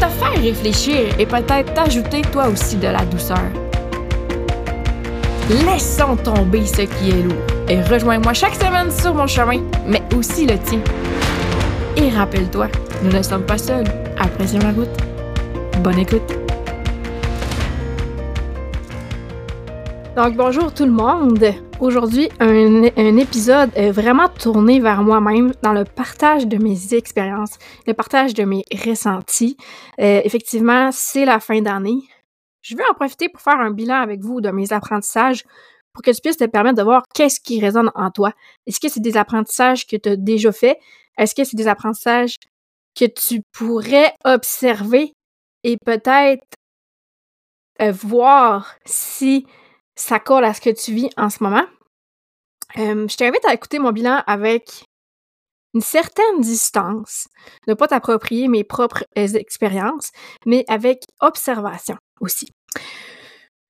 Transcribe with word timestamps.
te 0.00 0.06
faire 0.06 0.42
réfléchir 0.42 1.14
et 1.18 1.26
peut-être 1.26 1.74
t'ajouter 1.74 2.22
toi 2.22 2.48
aussi 2.48 2.76
de 2.76 2.88
la 2.88 3.04
douceur. 3.04 3.38
Laissons 5.66 6.16
tomber 6.16 6.64
ce 6.64 6.82
qui 6.82 7.10
est 7.10 7.22
lourd 7.22 7.42
et 7.68 7.82
rejoins-moi 7.82 8.32
chaque 8.32 8.54
semaine 8.54 8.90
sur 8.90 9.14
mon 9.14 9.26
chemin, 9.26 9.60
mais 9.86 10.02
aussi 10.16 10.46
le 10.46 10.58
tien. 10.58 10.80
Et 11.96 12.08
rappelle-toi, 12.10 12.68
nous 13.02 13.12
ne 13.12 13.22
sommes 13.22 13.44
pas 13.44 13.58
seuls. 13.58 13.86
Apprécions 14.18 14.60
la 14.60 14.70
route. 14.70 14.88
Bonne 15.82 15.98
écoute. 15.98 16.39
Donc, 20.22 20.36
bonjour 20.36 20.74
tout 20.74 20.84
le 20.84 20.90
monde. 20.90 21.42
Aujourd'hui, 21.80 22.28
un, 22.40 23.16
épisode 23.16 23.70
vraiment 23.90 24.28
tourné 24.28 24.78
vers 24.78 25.02
moi-même 25.02 25.54
dans 25.62 25.72
le 25.72 25.84
partage 25.84 26.46
de 26.46 26.58
mes 26.58 26.92
expériences, 26.92 27.56
le 27.86 27.94
partage 27.94 28.34
de 28.34 28.44
mes 28.44 28.62
ressentis. 28.84 29.56
Euh, 29.98 30.20
effectivement, 30.22 30.90
c'est 30.92 31.24
la 31.24 31.40
fin 31.40 31.62
d'année. 31.62 32.02
Je 32.60 32.76
veux 32.76 32.82
en 32.90 32.92
profiter 32.92 33.30
pour 33.30 33.40
faire 33.40 33.58
un 33.60 33.70
bilan 33.70 33.94
avec 33.94 34.20
vous 34.20 34.42
de 34.42 34.50
mes 34.50 34.74
apprentissages 34.74 35.42
pour 35.94 36.02
que 36.02 36.10
tu 36.10 36.20
puisses 36.20 36.36
te 36.36 36.44
permettre 36.44 36.76
de 36.76 36.82
voir 36.82 37.02
qu'est-ce 37.14 37.40
qui 37.40 37.58
résonne 37.58 37.90
en 37.94 38.10
toi. 38.10 38.34
Est-ce 38.66 38.78
que 38.78 38.90
c'est 38.90 39.00
des 39.00 39.16
apprentissages 39.16 39.86
que 39.86 39.96
tu 39.96 40.10
as 40.10 40.16
déjà 40.16 40.52
faits? 40.52 40.76
Est-ce 41.16 41.34
que 41.34 41.44
c'est 41.44 41.56
des 41.56 41.66
apprentissages 41.66 42.36
que 42.94 43.06
tu 43.06 43.40
pourrais 43.52 44.12
observer 44.26 45.14
et 45.64 45.78
peut-être 45.82 46.44
euh, 47.80 47.90
voir 47.90 48.74
si 48.84 49.46
ça 50.00 50.18
colle 50.18 50.44
à 50.44 50.54
ce 50.54 50.60
que 50.60 50.70
tu 50.70 50.92
vis 50.92 51.10
en 51.16 51.30
ce 51.30 51.42
moment. 51.42 51.64
Euh, 52.78 53.06
je 53.08 53.16
t'invite 53.16 53.44
à 53.44 53.54
écouter 53.54 53.78
mon 53.78 53.92
bilan 53.92 54.22
avec 54.26 54.84
une 55.74 55.82
certaine 55.82 56.40
distance, 56.40 57.28
ne 57.68 57.74
pas 57.74 57.88
t'approprier 57.88 58.48
mes 58.48 58.64
propres 58.64 59.04
expériences, 59.14 60.10
mais 60.46 60.64
avec 60.68 61.04
observation 61.20 61.96
aussi. 62.20 62.48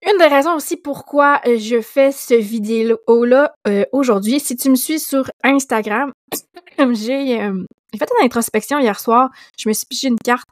Une 0.07 0.17
des 0.19 0.29
raisons 0.29 0.55
aussi 0.55 0.79
pourquoi 0.79 1.43
je 1.45 1.83
fais 1.83 2.11
ce 2.11 2.35
vidéo-là 2.35 3.53
euh, 3.69 3.85
aujourd'hui, 3.93 4.41
si 4.41 4.57
tu 4.57 4.71
me 4.71 4.77
suis 4.77 4.99
sur 4.99 5.31
Instagram, 5.45 6.13
j'ai 6.79 7.43
euh, 7.43 7.65
fait 7.99 8.09
une 8.19 8.25
introspection 8.25 8.79
hier 8.79 8.99
soir, 8.99 9.29
je 9.59 9.69
me 9.69 9.75
suis 9.75 9.87
pigé 9.87 10.09
une 10.09 10.19
carte, 10.19 10.49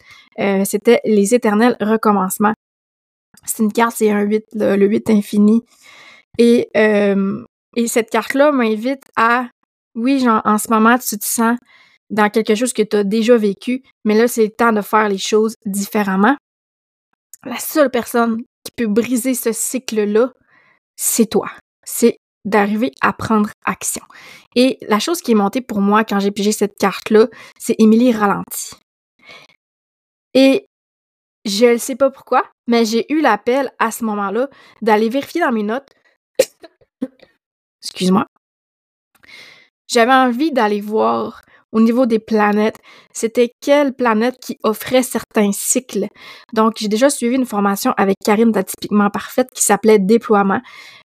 c'était 0.67 1.01
les 1.05 1.35
éternels 1.35 1.77
recommencements. 1.81 2.55
C'est 3.45 3.63
une 3.63 3.73
carte, 3.73 3.97
c'est 3.97 4.11
un 4.11 4.23
8, 4.23 4.45
le, 4.55 4.87
8 4.87 5.11
infini. 5.11 5.63
Et, 6.39 6.69
euh, 6.77 7.45
et 7.77 7.89
cette 7.89 8.11
carte-là 8.11 8.53
m'invite 8.53 9.03
à, 9.17 9.49
oui, 9.95 10.21
genre, 10.21 10.43
en 10.45 10.59
ce 10.59 10.71
moment, 10.71 10.99
tu 10.99 11.19
te 11.19 11.25
sens 11.25 11.57
dans 12.11 12.31
quelque 12.31 12.55
chose 12.55 12.73
que 12.73 12.83
tu 12.83 12.97
as 12.97 13.05
déjà 13.05 13.37
vécu, 13.37 13.83
mais 14.05 14.17
là, 14.17 14.29
c'est 14.29 14.45
le 14.45 14.51
temps 14.51 14.73
de 14.73 14.81
faire 14.81 15.09
les 15.09 15.19
choses 15.19 15.55
différemment. 15.67 16.37
La 17.45 17.59
seule 17.59 17.91
personne 17.91 18.43
qui 18.65 18.73
peut 18.77 18.87
briser 18.87 19.35
ce 19.35 19.53
cycle-là, 19.53 20.33
c'est 20.97 21.27
toi. 21.27 21.51
C'est 21.85 22.19
d'arriver 22.45 22.93
à 23.01 23.13
prendre 23.13 23.51
action. 23.65 24.03
Et 24.57 24.79
la 24.89 24.99
chose 24.99 25.21
qui 25.21 25.33
est 25.33 25.37
montée 25.37 25.61
pour 25.61 25.81
moi 25.81 26.05
quand 26.05 26.19
j'ai 26.19 26.31
pigé 26.31 26.53
cette 26.53 26.77
carte-là, 26.79 27.29
c'est 27.59 27.77
Émilie 27.79 28.13
Ralenti. 28.13 28.75
Et 30.35 30.67
je 31.45 31.67
ne 31.67 31.79
sais 31.79 31.97
pas 31.97 32.11
pourquoi, 32.11 32.45
mais 32.69 32.85
j'ai 32.85 33.13
eu 33.13 33.21
l'appel 33.21 33.73
à 33.81 33.91
ce 33.91 34.05
moment-là 34.05 34.49
d'aller 34.83 35.09
vérifier 35.09 35.41
dans 35.41 35.51
mes 35.51 35.65
notes. 35.65 35.91
Excuse-moi. 37.83 38.27
J'avais 39.89 40.13
envie 40.13 40.53
d'aller 40.53 40.81
voir 40.81 41.43
au 41.73 41.81
niveau 41.81 42.07
des 42.07 42.19
planètes, 42.19 42.79
c'était 43.13 43.53
quelle 43.61 43.93
planète 43.93 44.37
qui 44.41 44.59
offrait 44.63 45.03
certains 45.03 45.53
cycles. 45.53 46.07
Donc, 46.55 46.75
j'ai 46.79 46.89
déjà 46.89 47.11
suivi 47.11 47.37
une 47.37 47.47
formation 47.47 47.93
avec 47.97 48.17
Karine 48.25 48.53
d'Atypiquement 48.53 49.11
Parfaite 49.11 49.49
qui 49.55 49.63
s'appelait 49.63 49.99
Déploiement. 49.99 50.61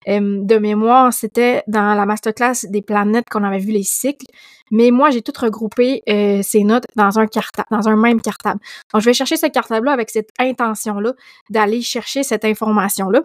de 0.07 0.57
mémoire, 0.57 1.13
c'était 1.13 1.63
dans 1.67 1.93
la 1.93 2.05
masterclass 2.05 2.65
des 2.69 2.81
planètes 2.81 3.25
qu'on 3.29 3.43
avait 3.43 3.59
vu 3.59 3.71
les 3.71 3.83
cycles. 3.83 4.25
Mais 4.71 4.91
moi, 4.91 5.09
j'ai 5.11 5.21
tout 5.21 5.33
regroupé 5.39 6.01
euh, 6.09 6.41
ces 6.41 6.63
notes 6.63 6.85
dans 6.95 7.19
un 7.19 7.27
cartable, 7.27 7.67
dans 7.69 7.87
un 7.87 7.95
même 7.95 8.21
cartable. 8.21 8.59
Donc, 8.91 9.01
je 9.01 9.05
vais 9.05 9.13
chercher 9.13 9.37
ce 9.37 9.45
cartable-là 9.47 9.91
avec 9.91 10.09
cette 10.09 10.29
intention-là 10.39 11.13
d'aller 11.49 11.81
chercher 11.81 12.23
cette 12.23 12.45
information-là 12.45 13.21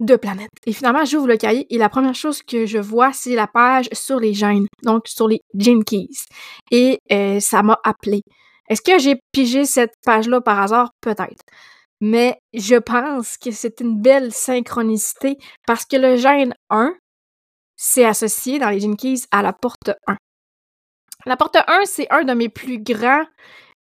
de 0.00 0.16
planètes. 0.16 0.50
Et 0.66 0.72
finalement, 0.72 1.04
j'ouvre 1.04 1.28
le 1.28 1.36
cahier 1.36 1.66
et 1.72 1.78
la 1.78 1.88
première 1.88 2.14
chose 2.14 2.42
que 2.42 2.66
je 2.66 2.78
vois, 2.78 3.12
c'est 3.12 3.34
la 3.34 3.46
page 3.46 3.88
sur 3.92 4.18
les 4.18 4.34
gènes, 4.34 4.66
donc 4.82 5.06
sur 5.06 5.28
les 5.28 5.40
gene 5.54 5.84
keys. 5.84 6.24
Et 6.70 6.98
euh, 7.12 7.38
ça 7.38 7.62
m'a 7.62 7.78
appelé. 7.84 8.22
Est-ce 8.68 8.82
que 8.82 8.98
j'ai 8.98 9.20
pigé 9.32 9.64
cette 9.64 9.94
page-là 10.04 10.40
par 10.40 10.60
hasard? 10.60 10.90
Peut-être. 11.00 11.44
Mais 12.00 12.38
je 12.54 12.76
pense 12.76 13.36
que 13.36 13.50
c'est 13.50 13.80
une 13.80 14.00
belle 14.00 14.32
synchronicité 14.32 15.36
parce 15.66 15.84
que 15.84 15.96
le 15.96 16.16
gène 16.16 16.54
1, 16.70 16.94
c'est 17.76 18.04
associé 18.04 18.58
dans 18.58 18.70
les 18.70 18.80
gene 18.80 18.96
keys 18.96 19.22
à 19.30 19.42
la 19.42 19.52
porte 19.52 19.90
1. 20.06 20.16
La 21.26 21.36
porte 21.36 21.56
1, 21.56 21.80
c'est 21.84 22.10
un 22.10 22.24
de 22.24 22.32
mes 22.32 22.48
plus 22.48 22.78
grands 22.78 23.24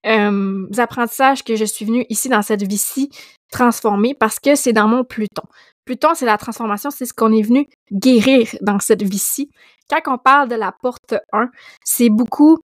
euh, 0.05 0.67
apprentissages 0.77 1.43
que 1.43 1.55
je 1.55 1.65
suis 1.65 1.85
venue 1.85 2.05
ici 2.09 2.27
dans 2.27 2.41
cette 2.41 2.63
vie-ci 2.63 3.09
transformer 3.51 4.13
parce 4.13 4.39
que 4.39 4.55
c'est 4.55 4.73
dans 4.73 4.87
mon 4.87 5.03
Pluton. 5.03 5.43
Pluton, 5.89 6.13
c'est 6.13 6.27
la 6.27 6.37
transformation, 6.37 6.91
c'est 6.91 7.07
ce 7.07 7.15
qu'on 7.15 7.33
est 7.33 7.41
venu 7.41 7.67
guérir 7.91 8.47
dans 8.61 8.77
cette 8.77 9.01
vie-ci. 9.01 9.49
Quand 9.89 10.13
on 10.13 10.19
parle 10.19 10.47
de 10.47 10.53
la 10.53 10.71
porte 10.71 11.15
1, 11.33 11.49
c'est 11.83 12.11
beaucoup 12.11 12.59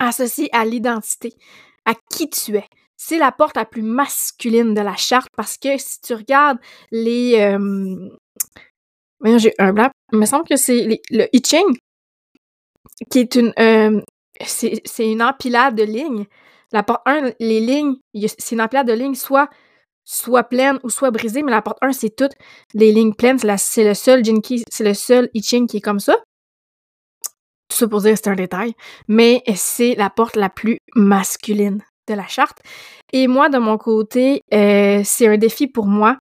associé 0.00 0.48
à 0.54 0.64
l'identité, 0.64 1.34
à 1.84 1.92
qui 2.10 2.30
tu 2.30 2.56
es. 2.56 2.64
C'est 2.96 3.18
la 3.18 3.32
porte 3.32 3.54
la 3.54 3.66
plus 3.66 3.82
masculine 3.82 4.72
de 4.72 4.80
la 4.80 4.96
charte 4.96 5.28
parce 5.36 5.58
que 5.58 5.76
si 5.76 6.00
tu 6.00 6.14
regardes 6.14 6.56
les... 6.90 7.38
Euh... 7.38 8.08
j'ai 9.36 9.52
un 9.58 9.74
blanc. 9.74 9.90
Il 10.14 10.18
me 10.18 10.24
semble 10.24 10.48
que 10.48 10.56
c'est 10.56 11.02
le 11.10 11.28
I 11.34 11.42
Ching, 11.44 11.76
qui 13.10 13.18
est 13.18 13.34
une... 13.34 13.52
Euh, 13.58 14.00
c'est 14.40 14.80
une 15.00 15.22
empilade 15.22 15.74
de 15.74 15.82
lignes. 15.82 16.24
La 16.72 16.82
porte 16.82 17.02
1, 17.04 17.32
les 17.40 17.60
lignes, 17.60 17.96
c'est 18.14 18.54
une 18.54 18.62
empilade 18.62 18.88
de 18.88 18.94
lignes 18.94 19.16
soit 19.16 19.50
soit 20.04 20.44
pleine 20.44 20.78
ou 20.82 20.90
soit 20.90 21.10
brisée, 21.10 21.42
mais 21.42 21.50
la 21.50 21.62
porte 21.62 21.78
1, 21.82 21.92
c'est 21.92 22.14
toutes 22.14 22.32
les 22.74 22.92
lignes 22.92 23.14
pleines. 23.14 23.38
C'est 23.58 23.84
le 23.84 23.94
seul 23.94 24.24
Jinky, 24.24 24.64
c'est 24.70 24.84
le 24.84 24.94
seul 24.94 25.30
I 25.34 25.42
Ching 25.42 25.66
qui 25.66 25.78
est 25.78 25.82
comme 25.82 26.00
ça. 26.00 26.16
Tout 27.68 27.76
ça 27.76 27.88
pour 27.88 28.02
dire 28.02 28.16
c'est 28.16 28.28
un 28.28 28.34
détail, 28.34 28.74
mais 29.08 29.42
c'est 29.54 29.94
la 29.94 30.10
porte 30.10 30.36
la 30.36 30.50
plus 30.50 30.78
masculine 30.94 31.82
de 32.08 32.14
la 32.14 32.26
charte. 32.26 32.58
Et 33.12 33.26
moi, 33.28 33.48
de 33.48 33.58
mon 33.58 33.78
côté, 33.78 34.42
euh, 34.52 35.02
c'est 35.04 35.26
un 35.26 35.38
défi 35.38 35.66
pour 35.68 35.86
moi 35.86 36.16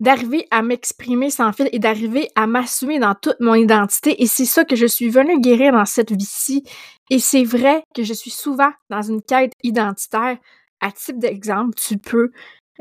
d'arriver 0.00 0.46
à 0.50 0.62
m'exprimer 0.62 1.30
sans 1.30 1.52
fil 1.52 1.68
et 1.72 1.78
d'arriver 1.78 2.28
à 2.34 2.46
m'assumer 2.46 2.98
dans 2.98 3.14
toute 3.14 3.40
mon 3.40 3.54
identité. 3.54 4.22
Et 4.22 4.26
c'est 4.26 4.44
ça 4.44 4.64
que 4.64 4.76
je 4.76 4.86
suis 4.86 5.08
venue 5.08 5.40
guérir 5.40 5.72
dans 5.72 5.84
cette 5.84 6.12
vie-ci. 6.12 6.64
Et 7.10 7.18
c'est 7.18 7.44
vrai 7.44 7.82
que 7.94 8.02
je 8.02 8.12
suis 8.12 8.30
souvent 8.30 8.70
dans 8.90 9.02
une 9.02 9.22
quête 9.22 9.52
identitaire 9.62 10.38
à 10.84 10.92
type 10.92 11.18
d'exemple, 11.18 11.74
tu 11.74 11.96
peux 11.96 12.30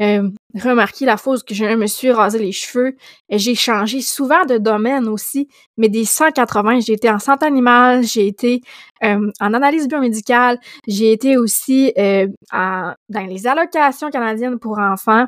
euh, 0.01 0.29
remarquer 0.55 1.05
la 1.05 1.17
fois 1.17 1.37
que 1.39 1.53
je 1.53 1.65
me 1.65 1.87
suis 1.87 2.11
rasé 2.11 2.37
les 2.39 2.51
cheveux. 2.51 2.95
J'ai 3.29 3.55
changé 3.55 4.01
souvent 4.01 4.43
de 4.45 4.57
domaine 4.57 5.07
aussi, 5.07 5.47
mais 5.77 5.87
des 5.87 6.03
180, 6.03 6.81
j'ai 6.81 6.93
été 6.93 7.09
en 7.09 7.19
santé 7.19 7.45
animale, 7.45 8.03
j'ai 8.03 8.27
été 8.27 8.61
euh, 9.03 9.31
en 9.39 9.53
analyse 9.53 9.87
biomédicale, 9.87 10.59
j'ai 10.87 11.11
été 11.11 11.37
aussi 11.37 11.93
euh, 11.97 12.27
dans 12.51 13.25
les 13.27 13.47
allocations 13.47 14.09
canadiennes 14.09 14.59
pour 14.59 14.79
enfants. 14.79 15.27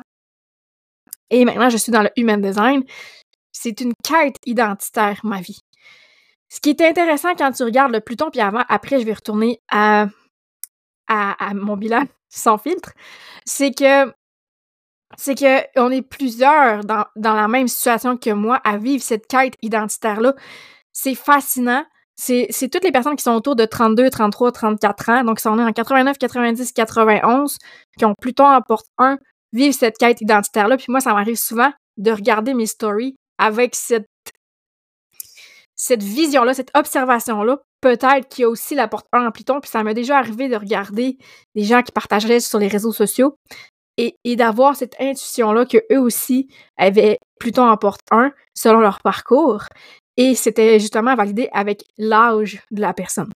Et 1.30 1.44
maintenant, 1.44 1.70
je 1.70 1.78
suis 1.78 1.92
dans 1.92 2.02
le 2.02 2.10
human 2.16 2.40
design. 2.40 2.84
C'est 3.52 3.80
une 3.80 3.94
quête 4.04 4.36
identitaire, 4.44 5.20
ma 5.24 5.40
vie. 5.40 5.60
Ce 6.48 6.60
qui 6.60 6.70
est 6.70 6.80
intéressant 6.82 7.34
quand 7.36 7.52
tu 7.52 7.64
regardes 7.64 7.92
le 7.92 8.00
Pluton, 8.00 8.30
puis 8.30 8.40
avant, 8.40 8.62
après, 8.68 9.00
je 9.00 9.06
vais 9.06 9.14
retourner 9.14 9.60
à, 9.70 10.06
à 11.08 11.54
mon 11.54 11.76
bilan 11.76 12.04
sans 12.28 12.58
filtre, 12.58 12.92
c'est 13.44 13.72
que 13.72 14.12
c'est 15.16 15.36
que 15.36 15.80
on 15.80 15.90
est 15.90 16.02
plusieurs 16.02 16.84
dans, 16.84 17.04
dans, 17.14 17.34
la 17.34 17.46
même 17.48 17.68
situation 17.68 18.16
que 18.16 18.30
moi 18.30 18.60
à 18.64 18.76
vivre 18.76 19.02
cette 19.02 19.28
quête 19.28 19.54
identitaire-là. 19.62 20.34
C'est 20.92 21.14
fascinant 21.14 21.84
c'est 22.16 22.70
toutes 22.70 22.84
les 22.84 22.92
personnes 22.92 23.16
qui 23.16 23.22
sont 23.22 23.34
autour 23.34 23.56
de 23.56 23.64
32, 23.64 24.08
33, 24.10 24.52
34 24.52 25.08
ans, 25.10 25.24
donc 25.24 25.36
qui 25.36 25.42
sont 25.42 25.56
nées 25.56 25.62
en 25.62 25.72
89, 25.72 26.16
90, 26.18 26.72
91, 26.72 27.58
qui 27.98 28.04
ont 28.04 28.14
Pluton 28.18 28.46
à 28.46 28.60
porte 28.62 28.86
1, 28.98 29.18
vivent 29.52 29.74
cette 29.74 29.98
quête 29.98 30.20
identitaire-là. 30.20 30.76
Puis 30.76 30.86
moi, 30.88 31.00
ça 31.00 31.12
m'arrive 31.12 31.36
souvent 31.36 31.70
de 31.98 32.10
regarder 32.10 32.54
mes 32.54 32.66
stories 32.66 33.16
avec 33.38 33.74
cette, 33.74 34.06
cette 35.76 36.02
vision-là, 36.02 36.54
cette 36.54 36.76
observation-là. 36.76 37.58
Peut-être 37.80 38.28
qu'il 38.28 38.42
y 38.42 38.44
a 38.44 38.48
aussi 38.48 38.74
la 38.74 38.88
porte 38.88 39.06
1 39.12 39.26
en 39.26 39.30
Pluton, 39.30 39.60
puis 39.60 39.70
ça 39.70 39.84
m'est 39.84 39.94
déjà 39.94 40.18
arrivé 40.18 40.48
de 40.48 40.56
regarder 40.56 41.18
des 41.54 41.64
gens 41.64 41.82
qui 41.82 41.92
partageraient 41.92 42.40
sur 42.40 42.58
les 42.58 42.68
réseaux 42.68 42.92
sociaux 42.92 43.36
et, 43.98 44.14
d'avoir 44.36 44.76
cette 44.76 44.94
intuition-là 45.00 45.66
qu'eux 45.66 45.98
aussi 45.98 46.48
avaient 46.76 47.18
Pluton 47.38 47.68
en 47.68 47.76
porte 47.76 48.00
1 48.10 48.32
selon 48.54 48.80
leur 48.80 49.00
parcours. 49.00 49.64
Et 50.16 50.34
c'était 50.34 50.80
justement 50.80 51.14
validé 51.14 51.48
avec 51.52 51.84
l'âge 51.98 52.62
de 52.70 52.80
la 52.80 52.94
personne. 52.94 53.30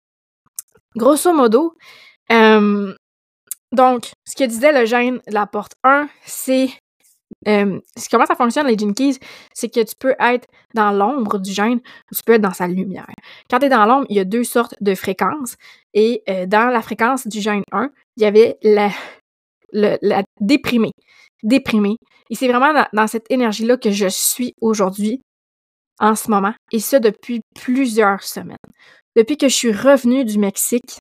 Grosso 0.95 1.33
modo, 1.33 1.75
euh, 2.31 2.93
donc, 3.71 4.11
ce 4.25 4.35
que 4.35 4.45
disait 4.45 4.71
le 4.71 4.85
gène 4.85 5.17
de 5.27 5.33
la 5.33 5.45
porte 5.45 5.73
1, 5.83 6.09
c'est 6.25 6.69
euh, 7.47 7.79
comment 8.11 8.25
ça 8.25 8.35
fonctionne, 8.35 8.67
les 8.67 8.77
gene 8.77 8.93
c'est 9.53 9.69
que 9.69 9.79
tu 9.79 9.95
peux 9.97 10.15
être 10.19 10.47
dans 10.73 10.91
l'ombre 10.91 11.39
du 11.39 11.51
gène 11.51 11.79
tu 12.13 12.23
peux 12.25 12.33
être 12.33 12.41
dans 12.41 12.53
sa 12.53 12.67
lumière. 12.67 13.07
Quand 13.49 13.59
tu 13.59 13.65
es 13.65 13.69
dans 13.69 13.85
l'ombre, 13.85 14.05
il 14.09 14.17
y 14.17 14.19
a 14.19 14.25
deux 14.25 14.43
sortes 14.43 14.75
de 14.81 14.93
fréquences. 14.95 15.55
Et 15.93 16.21
euh, 16.29 16.45
dans 16.45 16.67
la 16.67 16.81
fréquence 16.81 17.27
du 17.27 17.39
gène 17.39 17.63
1, 17.71 17.89
il 18.17 18.23
y 18.23 18.25
avait 18.25 18.57
la, 18.61 18.89
la 19.71 20.23
déprimée. 20.41 20.91
Déprimée. 21.43 21.95
Et 22.29 22.35
c'est 22.35 22.47
vraiment 22.47 22.73
dans, 22.73 22.87
dans 22.93 23.07
cette 23.07 23.25
énergie-là 23.31 23.77
que 23.77 23.91
je 23.91 24.07
suis 24.07 24.53
aujourd'hui 24.61 25.21
en 25.99 26.15
ce 26.15 26.31
moment, 26.31 26.53
et 26.71 26.79
ça 26.79 26.99
depuis 26.99 27.41
plusieurs 27.55 28.23
semaines. 28.23 28.55
Depuis 29.15 29.37
que 29.37 29.49
je 29.49 29.55
suis 29.55 29.71
revenue 29.71 30.23
du 30.23 30.39
Mexique, 30.39 30.99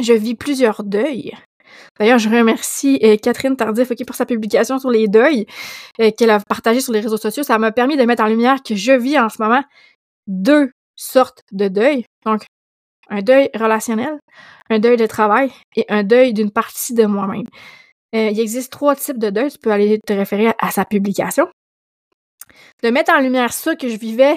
je 0.00 0.12
vis 0.12 0.34
plusieurs 0.34 0.82
deuils. 0.82 1.32
D'ailleurs, 1.98 2.18
je 2.18 2.28
remercie 2.28 2.98
euh, 3.02 3.16
Catherine 3.16 3.56
Tardif 3.56 3.92
pour 4.06 4.16
sa 4.16 4.26
publication 4.26 4.78
sur 4.78 4.90
les 4.90 5.08
deuils 5.08 5.46
euh, 6.00 6.10
qu'elle 6.10 6.30
a 6.30 6.40
partagé 6.40 6.80
sur 6.80 6.92
les 6.92 7.00
réseaux 7.00 7.16
sociaux. 7.16 7.42
Ça 7.42 7.58
m'a 7.58 7.72
permis 7.72 7.96
de 7.96 8.04
mettre 8.04 8.22
en 8.22 8.26
lumière 8.26 8.62
que 8.62 8.74
je 8.74 8.92
vis 8.92 9.18
en 9.18 9.28
ce 9.28 9.40
moment 9.40 9.62
deux 10.26 10.70
sortes 10.96 11.42
de 11.52 11.68
deuils. 11.68 12.04
Donc, 12.24 12.44
un 13.10 13.20
deuil 13.20 13.50
relationnel, 13.54 14.18
un 14.70 14.78
deuil 14.78 14.96
de 14.96 15.06
travail 15.06 15.50
et 15.76 15.84
un 15.88 16.02
deuil 16.02 16.32
d'une 16.32 16.50
partie 16.50 16.94
de 16.94 17.04
moi-même. 17.04 17.46
Euh, 18.14 18.30
il 18.30 18.40
existe 18.40 18.72
trois 18.72 18.96
types 18.96 19.18
de 19.18 19.30
deuil. 19.30 19.50
Tu 19.50 19.58
peux 19.58 19.72
aller 19.72 19.98
te 20.06 20.12
référer 20.12 20.52
à 20.58 20.70
sa 20.70 20.84
publication 20.84 21.48
de 22.82 22.90
mettre 22.90 23.12
en 23.12 23.20
lumière 23.20 23.52
ça 23.52 23.74
que 23.74 23.88
je 23.88 23.96
vivais 23.96 24.36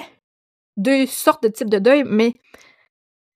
deux 0.76 1.06
sortes 1.06 1.42
de 1.42 1.48
types 1.48 1.70
de 1.70 1.78
deuil, 1.78 2.04
mais 2.06 2.34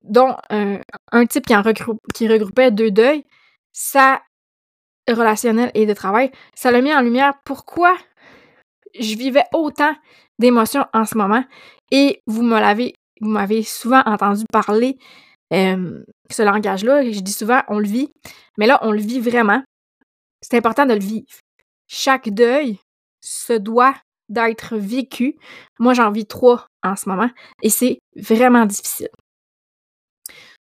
dont 0.03 0.37
un, 0.51 1.27
type 1.27 1.47
qui 1.47 2.29
regroupait 2.29 2.71
deux 2.71 2.91
deuils, 2.91 3.25
ça 3.73 4.23
relationnel 5.09 5.71
et 5.75 5.87
de 5.87 5.95
travail, 5.95 6.31
ça 6.55 6.71
l'a 6.71 6.81
mis 6.81 6.95
en 6.95 7.01
lumière 7.01 7.35
pourquoi 7.45 7.97
je 8.99 9.17
vivais 9.17 9.45
autant 9.53 9.95
d'émotions 10.39 10.87
en 10.93 11.05
ce 11.05 11.17
moment. 11.17 11.45
Et 11.91 12.21
vous 12.27 12.43
me 12.43 12.61
l'avez, 12.61 12.95
vous 13.21 13.31
m'avez 13.31 13.63
souvent 13.63 14.03
entendu 14.07 14.45
parler 14.53 14.99
ce 15.51 16.43
langage-là. 16.43 17.11
Je 17.11 17.21
dis 17.21 17.33
souvent 17.33 17.63
on 17.69 17.79
le 17.79 17.89
vit, 17.89 18.11
mais 18.59 18.67
là 18.67 18.79
on 18.83 18.93
le 18.93 19.01
vit 19.01 19.21
vraiment. 19.21 19.63
C'est 20.41 20.57
important 20.57 20.87
de 20.87 20.95
le 20.95 21.01
vivre. 21.01 21.27
Chaque 21.89 22.29
deuil 22.31 22.79
se 23.21 23.53
doit 23.53 23.95
d'être 24.29 24.77
vécu. 24.77 25.37
Moi, 25.79 25.95
j'en 25.95 26.11
vis 26.11 26.27
trois 26.27 26.67
en 26.83 26.97
ce 26.97 27.09
moment 27.09 27.29
et 27.63 27.69
c'est 27.69 27.99
vraiment 28.17 28.65
difficile. 28.65 29.11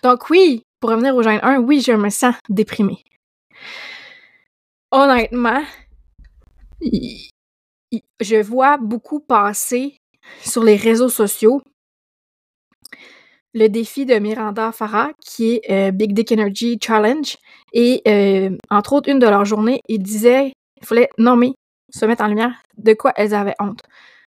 Donc 0.02 0.30
oui, 0.30 0.62
pour 0.80 0.90
revenir 0.90 1.14
au 1.14 1.22
gène 1.22 1.40
1, 1.42 1.58
oui, 1.58 1.80
je 1.80 1.92
me 1.92 2.10
sens 2.10 2.34
déprimée. 2.48 3.02
Honnêtement, 4.90 5.62
je 6.80 8.42
vois 8.42 8.76
beaucoup 8.78 9.20
passer 9.20 9.96
sur 10.40 10.62
les 10.64 10.76
réseaux 10.76 11.08
sociaux 11.08 11.62
le 13.54 13.68
défi 13.68 14.06
de 14.06 14.14
Miranda 14.18 14.72
Farah, 14.72 15.10
qui 15.24 15.54
est 15.54 15.70
euh, 15.70 15.90
Big 15.90 16.12
Dick 16.12 16.32
Energy 16.32 16.78
Challenge. 16.80 17.36
Et 17.72 18.02
euh, 18.06 18.56
entre 18.70 18.92
autres, 18.92 19.10
une 19.10 19.18
de 19.18 19.26
leurs 19.26 19.44
journées, 19.44 19.80
il 19.88 20.02
disait 20.02 20.52
il 20.80 20.86
fallait 20.86 21.08
nommer 21.18 21.54
se 21.90 22.04
mettre 22.04 22.22
en 22.22 22.28
lumière 22.28 22.62
de 22.76 22.92
quoi 22.92 23.12
elles 23.16 23.34
avaient 23.34 23.56
honte. 23.58 23.80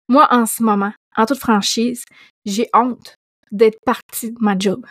Moi, 0.07 0.27
en 0.31 0.45
ce 0.45 0.63
moment, 0.63 0.93
en 1.17 1.25
toute 1.25 1.39
franchise, 1.39 2.05
j'ai 2.45 2.69
honte 2.73 3.15
d'être 3.51 3.79
partie 3.85 4.31
de 4.31 4.37
ma 4.39 4.57
job. 4.57 4.85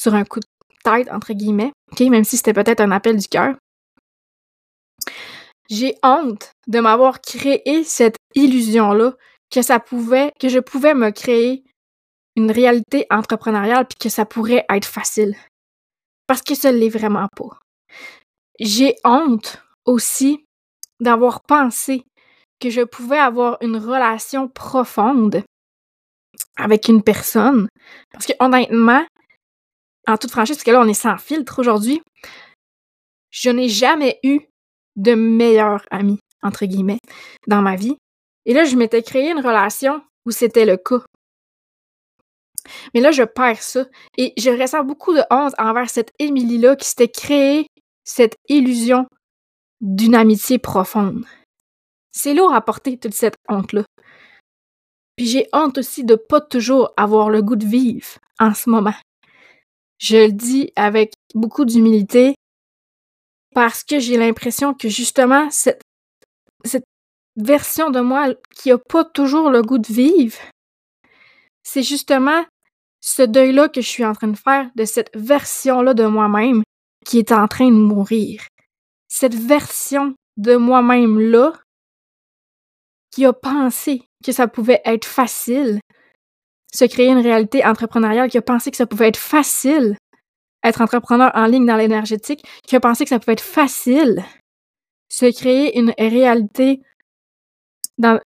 Sur 0.00 0.14
un 0.14 0.24
coup 0.24 0.40
de 0.40 0.46
tête, 0.82 1.10
entre 1.12 1.34
guillemets, 1.34 1.72
même 2.00 2.24
si 2.24 2.38
c'était 2.38 2.54
peut-être 2.54 2.80
un 2.80 2.90
appel 2.90 3.18
du 3.18 3.28
cœur. 3.28 3.54
J'ai 5.68 5.94
honte 6.02 6.52
de 6.68 6.80
m'avoir 6.80 7.20
créé 7.20 7.84
cette 7.84 8.16
illusion-là 8.34 9.12
que 9.50 9.60
ça 9.60 9.78
pouvait, 9.78 10.32
que 10.40 10.48
je 10.48 10.58
pouvais 10.58 10.94
me 10.94 11.10
créer 11.10 11.64
une 12.34 12.50
réalité 12.50 13.06
entrepreneuriale 13.10 13.86
puis 13.86 13.98
que 13.98 14.08
ça 14.08 14.24
pourrait 14.24 14.64
être 14.70 14.86
facile. 14.86 15.36
Parce 16.26 16.40
que 16.40 16.54
ça 16.54 16.72
l'est 16.72 16.88
vraiment 16.88 17.28
pas. 17.36 17.58
J'ai 18.58 18.96
honte 19.04 19.62
aussi 19.84 20.46
d'avoir 20.98 21.42
pensé 21.42 22.06
que 22.58 22.70
je 22.70 22.82
pouvais 22.82 23.18
avoir 23.18 23.58
une 23.60 23.76
relation 23.76 24.48
profonde 24.48 25.44
avec 26.56 26.88
une 26.88 27.02
personne. 27.02 27.68
Parce 28.12 28.24
que 28.24 28.32
honnêtement, 28.40 29.04
en 30.06 30.16
toute 30.16 30.30
franchise, 30.30 30.56
parce 30.56 30.64
que 30.64 30.70
là, 30.70 30.80
on 30.80 30.88
est 30.88 30.94
sans 30.94 31.18
filtre 31.18 31.58
aujourd'hui, 31.58 32.02
je 33.30 33.50
n'ai 33.50 33.68
jamais 33.68 34.18
eu 34.22 34.40
de 34.96 35.14
meilleur 35.14 35.84
ami, 35.90 36.18
entre 36.42 36.66
guillemets, 36.66 36.98
dans 37.46 37.62
ma 37.62 37.76
vie. 37.76 37.96
Et 38.46 38.54
là, 38.54 38.64
je 38.64 38.76
m'étais 38.76 39.02
créé 39.02 39.30
une 39.30 39.44
relation 39.44 40.02
où 40.26 40.30
c'était 40.30 40.66
le 40.66 40.76
cas. 40.76 41.02
Mais 42.94 43.00
là, 43.00 43.10
je 43.10 43.22
perds 43.22 43.62
ça. 43.62 43.86
Et 44.18 44.32
je 44.36 44.50
ressens 44.50 44.84
beaucoup 44.84 45.14
de 45.14 45.22
honte 45.30 45.54
envers 45.58 45.88
cette 45.88 46.12
Émilie-là 46.18 46.76
qui 46.76 46.88
s'était 46.88 47.08
créée 47.08 47.66
cette 48.04 48.36
illusion 48.48 49.06
d'une 49.80 50.14
amitié 50.14 50.58
profonde. 50.58 51.24
C'est 52.12 52.34
lourd 52.34 52.52
à 52.52 52.60
porter 52.60 52.98
toute 52.98 53.14
cette 53.14 53.36
honte-là. 53.48 53.84
Puis 55.16 55.26
j'ai 55.26 55.48
honte 55.52 55.78
aussi 55.78 56.04
de 56.04 56.14
pas 56.16 56.40
toujours 56.40 56.92
avoir 56.96 57.30
le 57.30 57.42
goût 57.42 57.56
de 57.56 57.66
vivre 57.66 58.18
en 58.38 58.54
ce 58.54 58.68
moment. 58.68 58.94
Je 60.00 60.16
le 60.16 60.32
dis 60.32 60.72
avec 60.76 61.12
beaucoup 61.34 61.64
d'humilité 61.64 62.34
parce 63.54 63.84
que 63.84 63.98
j'ai 63.98 64.16
l'impression 64.16 64.72
que 64.74 64.88
justement 64.88 65.50
cette, 65.50 65.82
version 67.36 67.90
de 67.90 68.00
moi 68.00 68.34
qui 68.54 68.70
a 68.70 68.78
pas 68.78 69.04
toujours 69.04 69.50
le 69.50 69.62
goût 69.62 69.78
de 69.78 69.92
vivre, 69.92 70.38
c'est 71.62 71.82
justement 71.82 72.44
ce 73.00 73.22
deuil-là 73.22 73.68
que 73.68 73.80
je 73.80 73.86
suis 73.86 74.04
en 74.04 74.12
train 74.12 74.28
de 74.28 74.36
faire 74.36 74.70
de 74.74 74.84
cette 74.84 75.10
version-là 75.14 75.94
de 75.94 76.04
moi-même 76.04 76.62
qui 77.06 77.18
est 77.18 77.32
en 77.32 77.46
train 77.48 77.68
de 77.68 77.76
mourir. 77.76 78.46
Cette 79.08 79.34
version 79.34 80.14
de 80.36 80.56
moi-même-là 80.56 81.52
qui 83.10 83.24
a 83.24 83.32
pensé 83.32 84.02
que 84.24 84.32
ça 84.32 84.48
pouvait 84.48 84.82
être 84.84 85.06
facile, 85.06 85.80
se 86.72 86.84
créer 86.84 87.08
une 87.08 87.18
réalité 87.18 87.64
entrepreneuriale, 87.64 88.30
qui 88.30 88.38
a 88.38 88.42
pensé 88.42 88.70
que 88.70 88.76
ça 88.76 88.86
pouvait 88.86 89.08
être 89.08 89.16
facile 89.16 89.96
être 90.62 90.80
entrepreneur 90.80 91.30
en 91.34 91.46
ligne 91.46 91.66
dans 91.66 91.76
l'énergétique, 91.76 92.44
qui 92.66 92.76
a 92.76 92.80
pensé 92.80 93.04
que 93.04 93.10
ça 93.10 93.18
pouvait 93.18 93.32
être 93.32 93.40
facile 93.40 94.22
se 95.08 95.26
créer 95.32 95.78
une 95.78 95.92
réalité 95.98 96.82
dans 97.98 98.20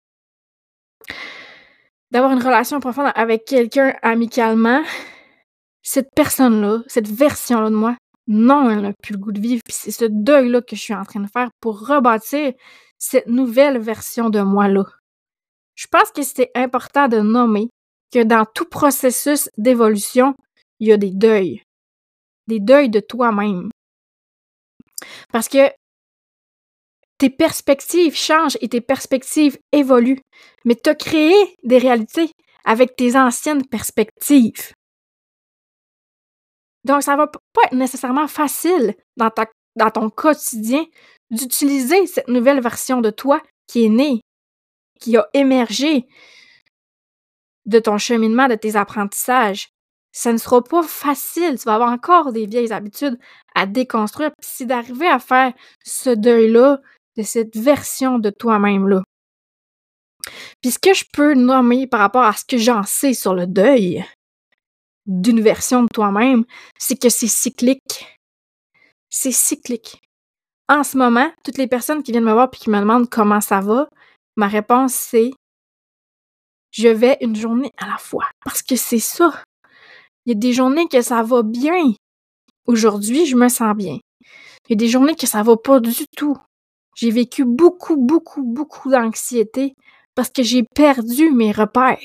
d'avoir 2.12 2.32
une 2.32 2.44
relation 2.44 2.80
profonde 2.80 3.12
avec 3.16 3.46
quelqu'un 3.46 3.96
amicalement, 4.04 4.84
cette 5.82 6.10
personne-là, 6.16 6.84
cette 6.86 7.08
version-là 7.08 7.72
de 7.72 7.76
moi, 7.76 7.98
non, 8.28 8.70
elle 8.70 8.82
n'a 8.82 8.94
plus 9.02 9.14
le 9.14 9.20
goût 9.20 9.32
de 9.32 9.40
vivre. 9.40 9.62
Puis 9.66 9.76
c'est 9.76 9.92
ce 9.92 10.06
deuil-là 10.06 10.62
que 10.62 10.76
je 10.76 10.82
suis 10.82 10.94
en 10.94 11.04
train 11.06 11.22
de 11.22 11.28
faire 11.28 11.50
pour 11.60 11.88
rebâtir 11.88 12.54
cette 13.00 13.26
nouvelle 13.26 13.80
version 13.80 14.30
de 14.30 14.42
moi-là. 14.42 14.86
Je 15.74 15.88
pense 15.88 16.12
que 16.12 16.22
c'est 16.22 16.52
important 16.54 17.08
de 17.08 17.20
nommer 17.20 17.70
que 18.13 18.24
dans 18.24 18.46
tout 18.46 18.65
processus 18.65 19.50
d'évolution, 19.58 20.36
il 20.79 20.89
y 20.89 20.93
a 20.93 20.98
des 20.98 21.10
deuils. 21.10 21.63
Des 22.48 22.60
deuils 22.60 22.89
de 22.89 23.00
toi-même. 23.00 23.72
Parce 25.32 25.50
que 25.50 25.72
tes 27.17 27.32
perspectives 27.32 28.15
changent 28.15 28.58
et 28.62 28.70
tes 28.70 28.82
perspectives 28.82 29.58
évoluent. 29.72 30.22
Mais 30.65 30.75
tu 30.75 30.89
as 30.89 30.96
créé 30.96 31.34
des 31.63 31.79
réalités 31.79 32.29
avec 32.65 32.96
tes 32.96 33.15
anciennes 33.15 33.65
perspectives. 33.65 34.74
Donc, 36.84 37.01
ça 37.01 37.15
va 37.15 37.27
pas 37.27 37.62
être 37.65 37.75
nécessairement 37.75 38.27
facile 38.27 38.93
dans 39.15 39.89
ton 39.89 40.10
quotidien 40.10 40.86
d'utiliser 41.32 42.05
cette 42.05 42.27
nouvelle 42.27 42.62
version 42.62 43.01
de 43.01 43.10
toi 43.10 43.41
qui 43.67 43.86
est 43.86 43.89
née, 43.89 44.22
qui 45.00 45.17
a 45.17 45.27
émergé 45.34 46.05
de 47.65 47.79
ton 47.79 47.98
cheminement, 47.98 48.48
de 48.48 48.55
tes 48.55 48.75
apprentissages. 48.75 49.70
Ça 50.12 50.32
ne 50.32 50.38
sera 50.38 50.63
pas 50.63 50.84
facile. 50.84 51.58
Tu 51.58 51.65
vas 51.65 51.75
avoir 51.75 51.91
encore 51.91 52.32
des 52.32 52.46
vieilles 52.46 52.72
habitudes 52.72 53.17
à 53.55 53.65
déconstruire. 53.65 54.32
Puis 54.39 54.50
c'est 54.53 54.65
d'arriver 54.65 55.08
à 55.08 55.20
faire 55.20 55.53
ce 55.84 56.12
deuil-là 56.12 56.79
de 57.17 57.24
cette 57.24 57.55
version 57.55 58.20
de 58.20 58.29
toi-même-là. 58.29 59.03
Puis 60.62 60.72
ce 60.72 60.79
que 60.79 60.93
je 60.93 61.05
peux 61.12 61.34
nommer 61.34 61.88
par 61.88 62.00
rapport 62.00 62.24
à 62.24 62.34
ce 62.34 62.46
que 62.46 62.58
j'en 62.58 62.84
sais 62.84 63.13
sur 63.13 63.34
le 63.34 63.48
deuil 63.48 64.05
d'une 65.05 65.41
version 65.41 65.84
de 65.84 65.89
toi-même, 65.93 66.46
c'est 66.79 66.96
que 66.96 67.10
c'est 67.10 67.27
cyclique. 67.27 68.20
C'est 69.10 69.34
cyclique. 69.34 70.01
En 70.70 70.84
ce 70.84 70.98
moment, 70.98 71.29
toutes 71.43 71.58
les 71.58 71.67
personnes 71.67 72.03
qui 72.03 72.12
viennent 72.12 72.24
me 72.24 72.32
voir 72.32 72.50
puis 72.50 72.62
qui 72.62 72.70
me 72.70 72.79
demandent 72.79 73.10
comment 73.10 73.41
ça 73.41 73.60
va, 73.60 73.89
ma 74.38 74.48
réponse 74.48 74.93
c'est 74.93 75.32
je 76.74 76.89
vais 76.89 77.18
une 77.22 77.36
journée 77.36 77.72
à 77.77 77.88
la 77.88 77.98
fois. 77.98 78.25
Parce 78.44 78.62
que 78.62 78.75
c'est 78.75 79.00
ça. 79.00 79.42
Il 80.25 80.34
y 80.34 80.36
a 80.36 80.39
des 80.39 80.53
journées 80.53 80.88
que 80.88 81.01
ça 81.01 81.22
va 81.24 81.44
bien. 81.44 81.94
Aujourd'hui, 82.65 83.25
je 83.25 83.36
me 83.36 83.48
sens 83.48 83.75
bien. 83.75 84.00
Il 84.68 84.72
y 84.72 84.74
a 84.74 84.75
des 84.75 84.88
journées 84.88 85.15
que 85.15 85.27
ça 85.27 85.44
va 85.44 85.56
pas 85.56 85.80
du 85.80 86.06
tout. 86.18 86.38
J'ai 86.96 87.12
vécu 87.12 87.46
beaucoup, 87.46 87.98
beaucoup, 87.98 88.44
beaucoup 88.44 88.89
d'anxiété 88.89 89.74
parce 90.15 90.30
que 90.30 90.44
j'ai 90.44 90.63
perdu 90.75 91.32
mes 91.32 91.51
repères. 91.51 92.00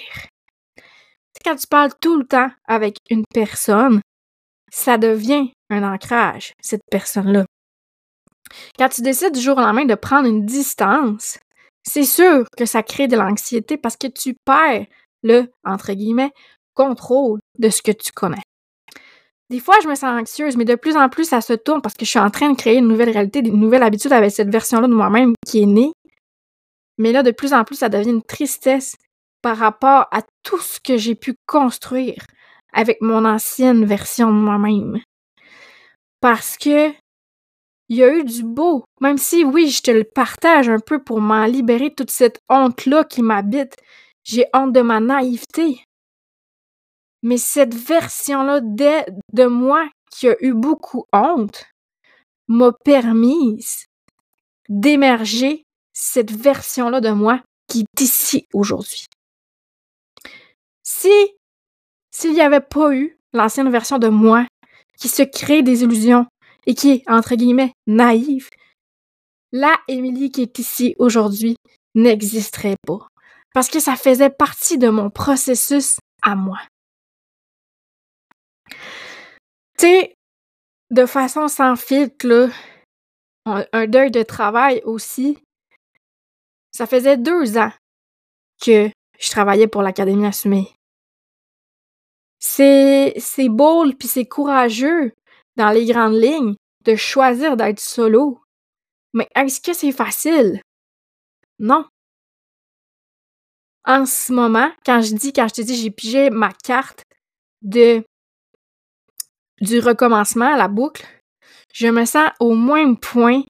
Quand 1.45 1.57
tu 1.57 1.67
parles 1.67 1.93
tout 2.01 2.19
le 2.19 2.27
temps 2.27 2.51
avec 2.67 2.99
une 3.11 3.25
personne, 3.33 4.01
ça 4.71 4.99
devient 4.99 5.53
un 5.71 5.83
ancrage, 5.83 6.53
cette 6.61 6.83
personne-là. 6.91 7.47
Quand 8.79 8.89
tu 8.89 9.03
décides 9.03 9.35
du 9.35 9.41
jour 9.41 9.57
au 9.57 9.61
lendemain 9.61 9.85
de 9.85 9.95
prendre 9.95 10.29
une 10.29 10.45
distance, 10.45 11.39
c'est 11.83 12.05
sûr 12.05 12.45
que 12.57 12.67
ça 12.67 12.83
crée 12.83 13.09
de 13.09 13.17
l'anxiété 13.17 13.77
parce 13.77 13.97
que 13.97 14.07
tu 14.07 14.35
perds 14.45 14.87
le, 15.23 15.51
entre 15.65 15.93
guillemets, 15.93 16.33
contrôle 16.75 17.41
de 17.59 17.71
ce 17.71 17.83
que 17.83 17.93
tu 17.93 18.13
connais. 18.13 18.43
Des 19.51 19.61
fois, 19.61 19.77
je 19.83 19.89
me 19.89 19.95
sens 19.95 20.21
anxieuse, 20.21 20.57
mais 20.57 20.67
de 20.67 20.75
plus 20.75 20.97
en 20.97 21.09
plus, 21.09 21.25
ça 21.25 21.41
se 21.41 21.55
tourne 21.55 21.81
parce 21.81 21.95
que 21.95 22.05
je 22.05 22.11
suis 22.11 22.19
en 22.19 22.31
train 22.31 22.51
de 22.51 22.57
créer 22.57 22.77
une 22.77 22.89
nouvelle 22.89 23.11
réalité, 23.11 23.39
une 23.41 23.59
nouvelle 23.59 23.83
habitude 23.83 24.13
avec 24.13 24.31
cette 24.31 24.51
version-là 24.51 24.87
de 24.87 24.93
moi-même 24.95 25.33
qui 25.47 25.63
est 25.63 25.67
née. 25.67 25.93
Mais 26.99 27.13
là, 27.13 27.23
de 27.23 27.31
plus 27.31 27.55
en 27.55 27.65
plus, 27.65 27.77
ça 27.77 27.89
devient 27.89 28.11
une 28.11 28.23
tristesse 28.23 28.97
par 29.41 29.57
rapport 29.57 30.07
à 30.11 30.23
tout 30.43 30.59
ce 30.59 30.81
que 30.81 30.97
j'ai 30.97 31.15
pu 31.15 31.35
construire 31.47 32.27
avec 32.73 32.99
mon 33.01 33.25
ancienne 33.25 33.85
version 33.87 34.29
de 34.29 34.39
moi-même. 34.39 35.01
Parce 36.21 36.59
que 36.59 36.93
il 37.89 37.97
y 37.97 38.03
a 38.03 38.13
eu 38.15 38.25
du 38.25 38.43
beau. 38.43 38.85
Même 39.01 39.19
si, 39.19 39.45
oui, 39.45 39.71
je 39.71 39.83
te 39.83 39.91
le 39.91 40.05
partage 40.05 40.69
un 40.69 40.79
peu 40.79 41.03
pour 41.03 41.21
m'en 41.21 41.45
libérer 41.45 41.95
toute 41.95 42.11
cette 42.11 42.41
honte-là 42.49 43.05
qui 43.05 43.23
m'habite. 43.23 43.77
J'ai 44.25 44.47
honte 44.55 44.73
de 44.73 44.83
ma 44.83 45.01
naïveté. 45.01 45.83
Mais 47.23 47.39
cette 47.39 47.75
version-là 47.75 48.61
de 48.61 49.47
moi 49.47 49.89
qui 50.11 50.29
a 50.29 50.37
eu 50.41 50.53
beaucoup 50.53 51.05
honte 51.13 51.67
m'a 52.47 52.73
permis 52.85 53.65
d'émerger 54.69 55.65
cette 55.93 56.31
version-là 56.31 57.01
de 57.01 57.11
moi 57.11 57.43
qui 57.69 57.81
est 57.81 58.01
ici 58.01 58.47
aujourd'hui. 58.53 59.07
Si, 60.83 61.13
s'il 62.11 62.33
n'y 62.33 62.41
avait 62.41 62.61
pas 62.61 62.95
eu 62.95 63.19
l'ancienne 63.33 63.71
version 63.71 63.99
de 63.99 64.09
moi 64.09 64.47
qui 64.99 65.09
se 65.09 65.23
crée 65.23 65.63
des 65.63 65.83
illusions, 65.83 66.27
et 66.69 66.75
qui 66.75 66.91
est, 66.91 67.11
entre 67.11 67.35
guillemets, 67.35 67.73
naïve, 67.87 68.51
la 69.53 69.75
Émilie 69.89 70.31
qui 70.31 70.43
est 70.43 70.59
ici 70.59 70.95
aujourd'hui 70.99 71.57
n'existerait 71.95 72.77
pas. 72.87 73.09
Parce 73.55 73.71
que 73.71 73.81
ça 73.81 73.97
faisait 73.97 74.31
partie 74.31 74.77
de 74.77 74.91
mon 74.91 75.09
processus 75.09 75.99
à 76.23 76.37
moi. 76.37 76.59
Tu 78.69 79.87
sais, 79.87 80.15
de 80.91 81.07
façon 81.07 81.49
sans 81.49 81.75
filtre, 81.75 82.51
un 83.47 83.87
deuil 83.87 84.11
de 84.11 84.23
travail 84.23 84.83
aussi, 84.85 85.39
ça 86.71 86.87
faisait 86.87 87.17
deux 87.17 87.57
ans 87.57 87.73
que 88.61 88.91
je 89.19 89.31
travaillais 89.31 89.69
pour 89.69 89.81
l'Académie 89.81 90.27
Assumée. 90.27 90.71
C'est, 92.39 93.15
c'est 93.19 93.49
beau 93.49 93.91
puis 93.99 94.07
c'est 94.07 94.27
courageux 94.27 95.15
dans 95.59 95.71
les 95.71 95.85
grandes 95.85 96.15
lignes, 96.15 96.55
de 96.85 96.97
choisir 96.97 97.57
d'être 97.57 97.81
solo. 97.81 98.41
Mais 99.13 99.29
est-ce 99.35 99.61
que 99.61 99.75
c'est 99.75 99.93
facile? 99.93 100.63
Non. 101.59 101.85
En 103.85 104.07
ce 104.07 104.33
moment, 104.33 104.71
quand 104.87 105.03
je 105.03 105.15
dis, 105.15 105.33
quand 105.33 105.49
je 105.49 105.55
te 105.55 105.63
dis, 105.63 105.77
j'ai 105.77 105.91
pigé 105.91 106.31
ma 106.31 106.53
carte 106.53 107.05
du 107.61 108.05
recommencement 109.61 110.55
à 110.55 110.57
la 110.57 110.69
boucle, 110.69 111.05
je 111.75 111.89
me 111.89 112.05
sens 112.05 112.31
au 112.41 112.55
moins 112.55 112.95
point. 112.95 113.43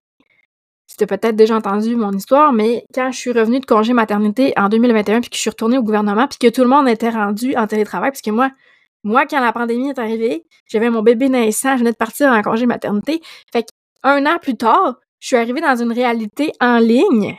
As 1.01 1.07
peut-être 1.07 1.37
déjà 1.37 1.55
entendu 1.55 1.95
mon 1.95 2.13
histoire, 2.13 2.53
mais 2.53 2.85
quand 2.93 3.13
je 3.13 3.19
suis 3.19 3.31
revenue 3.31 3.61
de 3.61 3.67
congé 3.67 3.93
maternité 3.93 4.53
en 4.57 4.69
2021 4.69 5.21
puis 5.21 5.31
que 5.31 5.37
je 5.37 5.43
suis 5.43 5.51
retournée 5.51 5.79
au 5.79 5.83
gouvernement 5.83 6.27
puis 6.27 6.39
que 6.39 6.49
tout 6.53 6.63
le 6.63 6.69
monde 6.69 6.89
était 6.89 7.11
rendu 7.11 7.55
en 7.55 7.69
télétravail, 7.69 8.11
parce 8.11 8.23
que 8.23 8.33
moi, 8.33 8.51
moi, 9.05 9.27
quand 9.27 9.41
la 9.41 9.53
pandémie 9.53 9.91
est 9.91 9.99
arrivée, 9.99 10.45
j'avais 10.67 10.91
mon 10.91 11.03
bébé 11.03 11.29
naissant, 11.29 11.75
je 11.75 11.81
venais 11.81 11.93
de 11.93 11.97
partir 11.97 12.29
en 12.29 12.43
congé 12.43 12.67
maternité. 12.67 13.21
Fait 13.53 13.65
qu'un 14.03 14.27
an 14.27 14.39
plus 14.39 14.57
tard, 14.57 14.99
je 15.21 15.29
suis 15.29 15.37
arrivée 15.37 15.61
dans 15.61 15.77
une 15.77 15.93
réalité 15.93 16.53
en 16.61 16.79
ligne. 16.79 17.37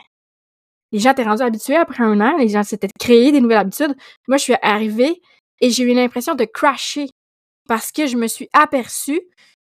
Les 0.92 0.98
gens 0.98 1.12
étaient 1.12 1.22
rendus 1.22 1.42
habitués 1.42 1.76
après 1.76 2.02
un 2.02 2.20
an, 2.20 2.36
les 2.36 2.48
gens 2.48 2.62
s'étaient 2.62 2.88
créés 2.98 3.30
des 3.30 3.40
nouvelles 3.40 3.58
habitudes. 3.58 3.94
Moi, 4.26 4.38
je 4.38 4.42
suis 4.42 4.56
arrivée 4.62 5.20
et 5.60 5.70
j'ai 5.70 5.84
eu 5.84 5.94
l'impression 5.94 6.34
de 6.34 6.44
crasher 6.44 7.08
parce 7.68 7.92
que 7.92 8.06
je 8.06 8.16
me 8.16 8.26
suis 8.26 8.48
aperçue 8.52 9.20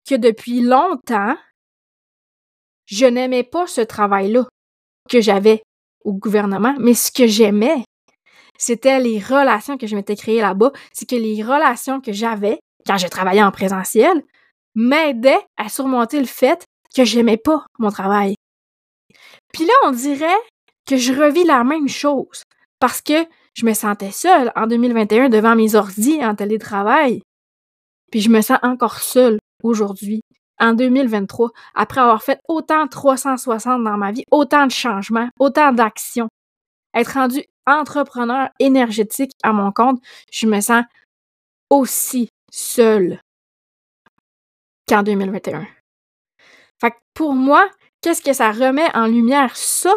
que 0.09 0.15
depuis 0.15 0.63
longtemps, 0.63 1.37
je 2.87 3.05
n'aimais 3.05 3.43
pas 3.43 3.67
ce 3.67 3.83
travail-là 3.83 4.49
que 5.11 5.21
j'avais 5.21 5.63
au 6.05 6.15
gouvernement, 6.15 6.75
mais 6.79 6.95
ce 6.95 7.13
que 7.13 7.27
j'aimais, 7.27 7.85
c'était 8.59 9.01
les 9.01 9.19
relations 9.19 9.79
que 9.79 9.87
je 9.87 9.97
m'étais 9.97 10.17
créées 10.17 10.41
là-bas. 10.41 10.73
C'est 10.93 11.09
que 11.09 11.17
les 11.17 11.43
relations 11.43 12.01
que 12.01 12.13
j'avais 12.13 12.59
quand 12.87 12.99
je 12.99 13.07
travaillais 13.07 13.43
en 13.43 13.53
présentiel 13.53 14.23
m'aidaient 14.75 15.41
à 15.57 15.69
surmonter 15.69 16.21
le 16.21 16.27
fait 16.27 16.65
que 16.95 17.05
j'aimais 17.05 17.37
pas 17.37 17.65
mon 17.79 17.91
travail. 17.91 18.35
Puis 19.53 19.65
là, 19.65 19.73
on 19.85 19.93
dirait 19.93 20.27
que 20.87 20.97
je 20.97 21.13
revis 21.13 21.45
la 21.45 21.65
même 21.65 21.89
chose 21.89 22.43
parce 22.81 23.01
que 23.01 23.27
je 23.55 23.67
me 23.67 23.75
sentais 23.75 24.11
seule 24.11 24.53
en 24.57 24.67
2021 24.67 25.29
devant 25.29 25.57
mes 25.57 25.75
ordis 25.75 26.25
en 26.25 26.35
télétravail. 26.35 27.23
Puis 28.11 28.21
je 28.21 28.31
me 28.31 28.41
sens 28.41 28.59
encore 28.63 29.01
seule 29.01 29.39
aujourd'hui, 29.63 30.23
en 30.61 30.75
2023, 30.75 31.51
après 31.75 32.01
avoir 32.01 32.23
fait 32.23 32.39
autant 32.49 32.85
de 32.85 32.91
360 32.91 33.85
dans 33.85 33.97
ma 33.97 34.13
vie, 34.13 34.25
autant 34.31 34.67
de 34.67 34.73
changements, 34.73 35.29
autant 35.39 35.73
d'actions. 35.73 36.29
Être 36.95 37.15
rendu 37.15 37.45
entrepreneur 37.67 38.49
énergétique 38.59 39.33
à 39.43 39.53
mon 39.53 39.73
compte, 39.73 40.03
je 40.33 40.47
me 40.47 40.61
sens 40.61 40.85
aussi 41.71 42.29
seule 42.51 43.21
qu'en 44.89 45.03
2021. 45.03 45.67
Fait 46.81 46.91
que 46.91 46.97
pour 47.15 47.35
moi, 47.35 47.69
qu'est-ce 48.01 48.23
que 48.23 48.33
ça 48.33 48.53
remet 48.53 48.89
en 48.95 49.07
lumière? 49.07 49.57
Ça, 49.57 49.95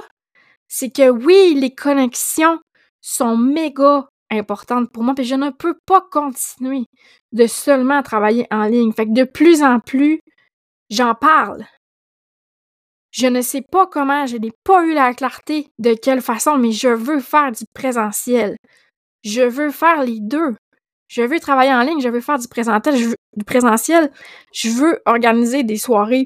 c'est 0.67 0.89
que 0.89 1.09
oui, 1.09 1.55
les 1.55 1.73
connexions 1.73 2.59
sont 3.01 3.37
méga 3.37 4.07
importantes 4.31 4.91
pour 4.91 5.03
moi, 5.03 5.13
mais 5.17 5.23
je 5.23 5.35
ne 5.35 5.49
peux 5.49 5.77
pas 5.85 6.01
continuer 6.11 6.85
de 7.31 7.47
seulement 7.47 8.01
travailler 8.03 8.47
en 8.51 8.65
ligne. 8.65 8.93
Fait 8.93 9.05
que 9.05 9.13
de 9.13 9.23
plus 9.23 9.63
en 9.63 9.79
plus, 9.79 10.19
j'en 10.89 11.15
parle. 11.15 11.65
Je 13.11 13.27
ne 13.27 13.41
sais 13.41 13.61
pas 13.61 13.87
comment, 13.87 14.25
je 14.25 14.37
n'ai 14.37 14.51
pas 14.63 14.85
eu 14.85 14.93
la 14.93 15.13
clarté 15.13 15.67
de 15.79 15.93
quelle 15.93 16.21
façon, 16.21 16.57
mais 16.57 16.71
je 16.71 16.87
veux 16.87 17.19
faire 17.19 17.51
du 17.51 17.65
présentiel. 17.73 18.55
Je 19.23 19.41
veux 19.41 19.69
faire 19.71 20.03
les 20.03 20.19
deux. 20.19 20.55
Je 21.09 21.21
veux 21.21 21.39
travailler 21.41 21.73
en 21.73 21.81
ligne, 21.81 21.99
je 21.99 22.07
veux 22.07 22.21
faire 22.21 22.39
du 22.39 22.47
présentiel, 22.47 22.95
je 22.95 23.05
veux, 23.09 23.17
du 23.35 23.43
présentiel. 23.43 24.11
Je 24.53 24.69
veux 24.69 25.01
organiser 25.05 25.63
des 25.63 25.77
soirées 25.77 26.25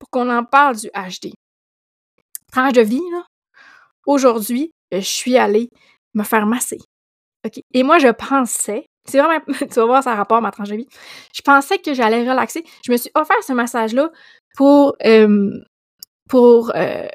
pour 0.00 0.10
qu'on 0.10 0.28
en 0.30 0.44
parle 0.44 0.76
du 0.76 0.88
HD. 0.88 1.32
Tranche 2.52 2.72
de 2.72 2.82
vie, 2.82 3.02
là. 3.12 3.24
Aujourd'hui, 4.04 4.72
je 4.90 4.98
suis 5.00 5.36
allée 5.36 5.68
me 6.14 6.24
faire 6.24 6.46
masser. 6.46 6.78
Et 7.72 7.82
moi, 7.84 7.98
je 7.98 8.08
pensais, 8.08 8.86
c'est 9.04 9.18
vraiment, 9.20 9.40
tu 9.58 9.74
vas 9.74 9.86
voir 9.86 10.02
ça 10.02 10.14
rapport 10.14 10.38
à 10.38 10.40
ma 10.40 10.50
tranche 10.50 10.70
de 10.70 10.76
vie. 10.76 10.88
Je 11.34 11.42
pensais 11.42 11.78
que 11.78 11.94
j'allais 11.94 12.28
relaxer. 12.28 12.64
Je 12.84 12.90
me 12.92 12.96
suis 12.96 13.10
offert 13.14 13.42
ce 13.42 13.52
massage-là 13.52 14.10
pour, 14.58 14.96
euh, 15.06 15.52
pour 16.28 16.72
euh, 16.74 17.06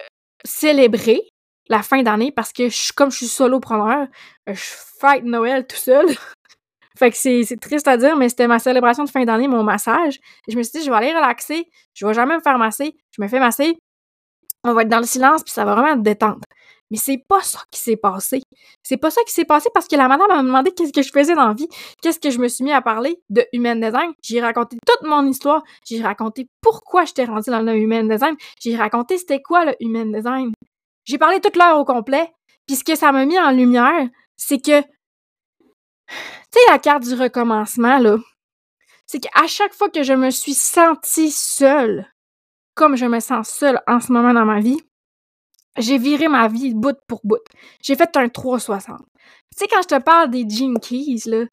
célébrer 0.46 1.20
la 1.68 1.84
fin 1.84 2.02
d'année 2.02 2.32
parce 2.32 2.54
que 2.54 2.70
je, 2.70 2.94
comme 2.94 3.12
je 3.12 3.18
suis 3.18 3.28
solopreneur, 3.28 4.08
je 4.48 4.54
fête 5.02 5.26
Noël 5.26 5.68
tout 5.68 5.76
seul. 5.76 6.06
fait 6.98 7.12
que 7.12 7.18
c'est, 7.18 7.60
triste 7.60 7.90
à 7.90 7.98
dire, 7.98 8.16
mais 8.16 8.30
c'était 8.30 8.48
ma 8.48 8.60
célébration 8.60 9.04
de 9.04 9.10
fin 9.10 9.26
d'année, 9.26 9.50
mon 9.50 9.62
massage. 9.62 10.20
Et 10.48 10.54
je 10.54 10.58
me 10.58 10.64
suis 10.64 10.80
dit, 10.80 10.86
je 10.86 10.90
vais 10.90 10.96
aller 10.96 11.14
relaxer, 11.14 11.70
je 11.94 12.08
vais 12.08 12.14
jamais 12.14 12.38
me 12.38 12.42
faire 12.42 12.58
masser, 12.58 12.96
je 13.12 13.22
me 13.22 13.28
fais 13.28 13.42
masser, 13.42 13.76
on 14.64 14.72
va 14.74 14.84
être 14.84 14.90
dans 14.90 15.00
le 15.00 15.06
silence, 15.06 15.44
puis 15.44 15.52
ça 15.52 15.66
va 15.66 15.74
vraiment 15.74 15.96
être 15.96 16.02
détente. 16.02 16.44
Mais 16.92 16.98
c'est 16.98 17.24
pas 17.28 17.42
ça 17.42 17.60
qui 17.72 17.80
s'est 17.80 17.96
passé. 17.96 18.42
C'est 18.84 18.98
pas 18.98 19.10
ça 19.10 19.22
qui 19.26 19.34
s'est 19.34 19.46
passé 19.46 19.70
parce 19.74 19.88
que 19.88 19.96
la 19.96 20.08
madame 20.08 20.28
m'a 20.28 20.44
demandé 20.44 20.72
qu'est-ce 20.72 20.94
que 20.94 21.02
je 21.02 21.12
faisais 21.12 21.34
dans 21.34 21.48
la 21.48 21.54
vie, 21.54 21.68
qu'est-ce 22.02 22.20
que 22.20 22.30
je 22.30 22.40
me 22.40 22.48
suis 22.48 22.64
mis 22.64 22.72
à 22.72 22.82
parler 22.82 23.22
de 23.30 23.46
human 23.54 23.80
design. 23.80 24.12
J'ai 24.22 24.42
raconté 24.42 24.78
toute 24.86 25.08
mon 25.08 25.26
histoire, 25.26 25.64
j'ai 25.88 26.02
raconté 26.02 26.48
pourquoi 26.62 27.06
j'étais 27.06 27.26
rendue 27.26 27.50
dans 27.50 27.62
le 27.62 27.76
human 27.76 28.08
design, 28.08 28.36
j'ai 28.62 28.76
raconté 28.76 29.18
c'était 29.18 29.42
quoi 29.42 29.66
le 29.66 29.76
human 29.80 30.12
design. 30.12 30.52
J'ai 31.06 31.18
parlé 31.18 31.40
toute 31.42 31.56
l'heure 31.56 31.80
au 31.80 31.86
complet, 31.86 32.32
puis 32.68 32.76
ce 32.76 32.84
que 32.84 32.96
ça 32.96 33.12
m'a 33.12 33.26
mis 33.26 33.40
en 33.40 33.52
lumière, 33.52 34.08
c'est 34.38 34.60
que 34.60 34.82
tu 34.82 36.60
sais 36.60 36.72
la 36.72 36.80
carte 36.80 37.04
du 37.04 37.16
recommencement 37.16 37.98
là, 37.98 38.18
c'est 39.06 39.20
qu'à 39.20 39.48
chaque 39.48 39.74
fois 39.74 39.90
que 39.90 40.04
je 40.04 40.14
me 40.14 40.30
suis 40.30 40.54
sentie 40.54 41.32
seule, 41.32 42.08
comme 42.76 42.96
je 42.96 43.06
me 43.06 43.20
sens 43.20 43.50
seule 43.50 43.82
en 43.88 44.00
ce 44.00 44.12
moment 44.12 44.34
dans 44.34 44.46
ma 44.46 44.60
vie, 44.60 44.82
j'ai 45.78 45.98
viré 45.98 46.28
ma 46.28 46.48
vie 46.48 46.74
bout 46.74 46.98
pour 47.08 47.22
bout. 47.24 47.44
J'ai 47.82 47.96
fait 47.96 48.16
un 48.18 48.30
360. 48.30 49.00
Tu 49.00 49.06
sais, 49.56 49.68
quand 49.68 49.82
je 49.82 49.88
te 49.88 50.02
parle 50.02 50.30
des 50.30 50.48
Gene 50.48 50.80
Keys, 50.80 51.24
là, 51.26 51.46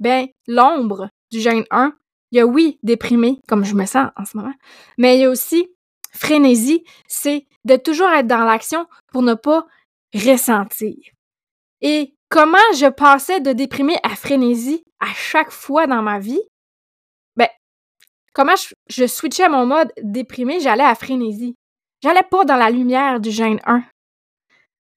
ben, 0.00 0.26
l'ombre 0.46 1.08
du 1.30 1.40
gène 1.40 1.64
1, 1.70 1.92
il 2.32 2.38
y 2.38 2.40
a 2.40 2.46
oui, 2.46 2.78
déprimé, 2.82 3.40
comme 3.48 3.64
je 3.64 3.74
me 3.74 3.86
sens 3.86 4.10
en 4.16 4.24
ce 4.24 4.36
moment, 4.36 4.54
mais 4.98 5.16
il 5.16 5.20
y 5.22 5.24
a 5.24 5.30
aussi 5.30 5.68
frénésie, 6.12 6.84
c'est 7.06 7.46
de 7.64 7.76
toujours 7.76 8.08
être 8.08 8.26
dans 8.26 8.44
l'action 8.44 8.86
pour 9.12 9.22
ne 9.22 9.34
pas 9.34 9.66
ressentir. 10.14 10.96
Et 11.80 12.14
comment 12.28 12.58
je 12.74 12.88
passais 12.88 13.40
de 13.40 13.52
déprimé 13.52 13.96
à 14.02 14.10
frénésie 14.10 14.82
à 15.00 15.12
chaque 15.14 15.50
fois 15.50 15.86
dans 15.86 16.02
ma 16.02 16.18
vie? 16.18 16.42
Ben, 17.36 17.48
comment 18.32 18.56
je, 18.56 18.74
je 18.88 19.06
switchais 19.06 19.48
mon 19.48 19.66
mode 19.66 19.92
déprimé, 20.02 20.60
j'allais 20.60 20.84
à 20.84 20.94
frénésie. 20.94 21.56
J'allais 22.02 22.22
pas 22.22 22.44
dans 22.44 22.56
la 22.56 22.70
lumière 22.70 23.20
du 23.20 23.30
gène 23.30 23.60
1. 23.66 23.82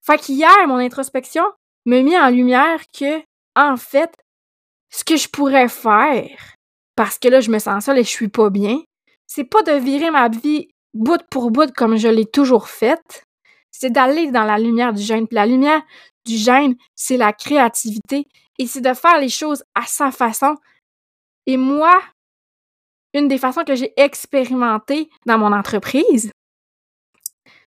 Fait 0.06 0.18
qu'hier, 0.18 0.68
mon 0.68 0.78
introspection 0.78 1.44
me 1.86 2.02
mit 2.02 2.18
en 2.18 2.30
lumière 2.30 2.80
que, 2.98 3.22
en 3.56 3.78
fait, 3.78 4.14
ce 4.90 5.04
que 5.04 5.18
je 5.18 5.28
pourrais 5.28 5.70
faire, 5.70 6.56
parce 6.96 7.18
que 7.18 7.28
là, 7.28 7.42
je 7.42 7.52
me 7.52 7.60
sens 7.60 7.86
seule 7.86 8.00
et 8.00 8.04
je 8.04 8.10
suis 8.10 8.30
pas 8.30 8.50
bien, 8.50 8.80
c'est 9.28 9.44
pas 9.44 9.64
de 9.64 9.74
virer 9.74 10.12
ma 10.12 10.30
vie 10.30 10.68
bout 10.94 11.22
pour 11.30 11.52
bout 11.52 11.72
comme 11.74 11.98
je 11.98 12.08
l'ai 12.08 12.26
toujours 12.26 12.70
faite, 12.70 13.24
c'est 13.72 13.90
d'aller 13.90 14.32
dans 14.32 14.44
la 14.44 14.60
lumière 14.60 14.94
du 14.94 15.02
gène. 15.02 15.28
Puis 15.28 15.36
la 15.36 15.46
lumière 15.46 15.82
du 16.26 16.38
gène, 16.38 16.76
c'est 16.96 17.18
la 17.18 17.34
créativité 17.34 18.28
et 18.60 18.68
c'est 18.68 18.82
de 18.82 18.94
faire 18.94 19.20
les 19.20 19.30
choses 19.30 19.64
à 19.76 19.84
sa 19.86 20.12
façon. 20.12 20.56
Et 21.48 21.58
moi, 21.58 22.00
une 23.14 23.28
des 23.28 23.38
façons 23.38 23.64
que 23.64 23.76
j'ai 23.76 23.94
expérimentées 23.98 25.10
dans 25.26 25.38
mon 25.38 25.52
entreprise, 25.52 26.32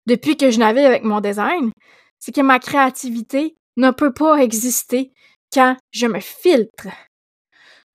depuis 0.06 0.38
que 0.38 0.52
je 0.52 0.60
navigue 0.60 0.86
avec 0.86 1.04
mon 1.04 1.22
design, 1.22 1.72
c'est 2.20 2.34
que 2.34 2.42
ma 2.42 2.60
créativité 2.60 3.56
ne 3.78 3.92
peut 3.92 4.14
pas 4.14 4.38
exister 4.38 5.12
quand 5.54 5.78
je 5.92 6.08
me 6.08 6.20
filtre. 6.20 6.88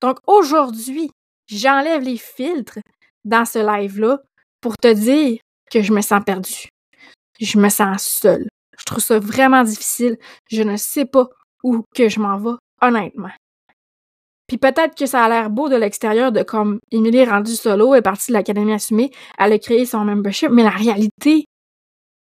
Donc 0.00 0.18
aujourd'hui, 0.26 1.10
j'enlève 1.46 2.02
les 2.02 2.16
filtres 2.16 2.78
dans 3.24 3.44
ce 3.44 3.58
live-là 3.58 4.20
pour 4.60 4.76
te 4.76 4.92
dire 4.92 5.38
que 5.70 5.82
je 5.82 5.92
me 5.92 6.00
sens 6.00 6.22
perdue. 6.24 6.68
Je 7.40 7.58
me 7.58 7.68
sens 7.68 8.02
seule. 8.02 8.48
Je 8.78 8.84
trouve 8.84 9.02
ça 9.02 9.18
vraiment 9.18 9.62
difficile. 9.62 10.16
Je 10.50 10.62
ne 10.62 10.76
sais 10.76 11.04
pas 11.04 11.28
où 11.62 11.82
que 11.94 12.08
je 12.08 12.20
m'en 12.20 12.38
vais, 12.38 12.56
honnêtement. 12.80 13.30
Puis 14.46 14.58
peut-être 14.58 14.96
que 14.96 15.06
ça 15.06 15.24
a 15.24 15.28
l'air 15.28 15.48
beau 15.48 15.68
de 15.68 15.76
l'extérieur 15.76 16.32
de 16.32 16.42
comme 16.42 16.80
Émilie 16.90 17.18
est 17.18 17.30
rendue 17.30 17.54
solo, 17.54 17.94
est 17.94 18.02
partie 18.02 18.32
de 18.32 18.36
l'Académie 18.36 18.72
assumée, 18.72 19.12
elle 19.38 19.52
a 19.52 19.58
créé 19.58 19.86
son 19.86 20.04
membership, 20.04 20.50
mais 20.50 20.64
la 20.64 20.70
réalité, 20.70 21.44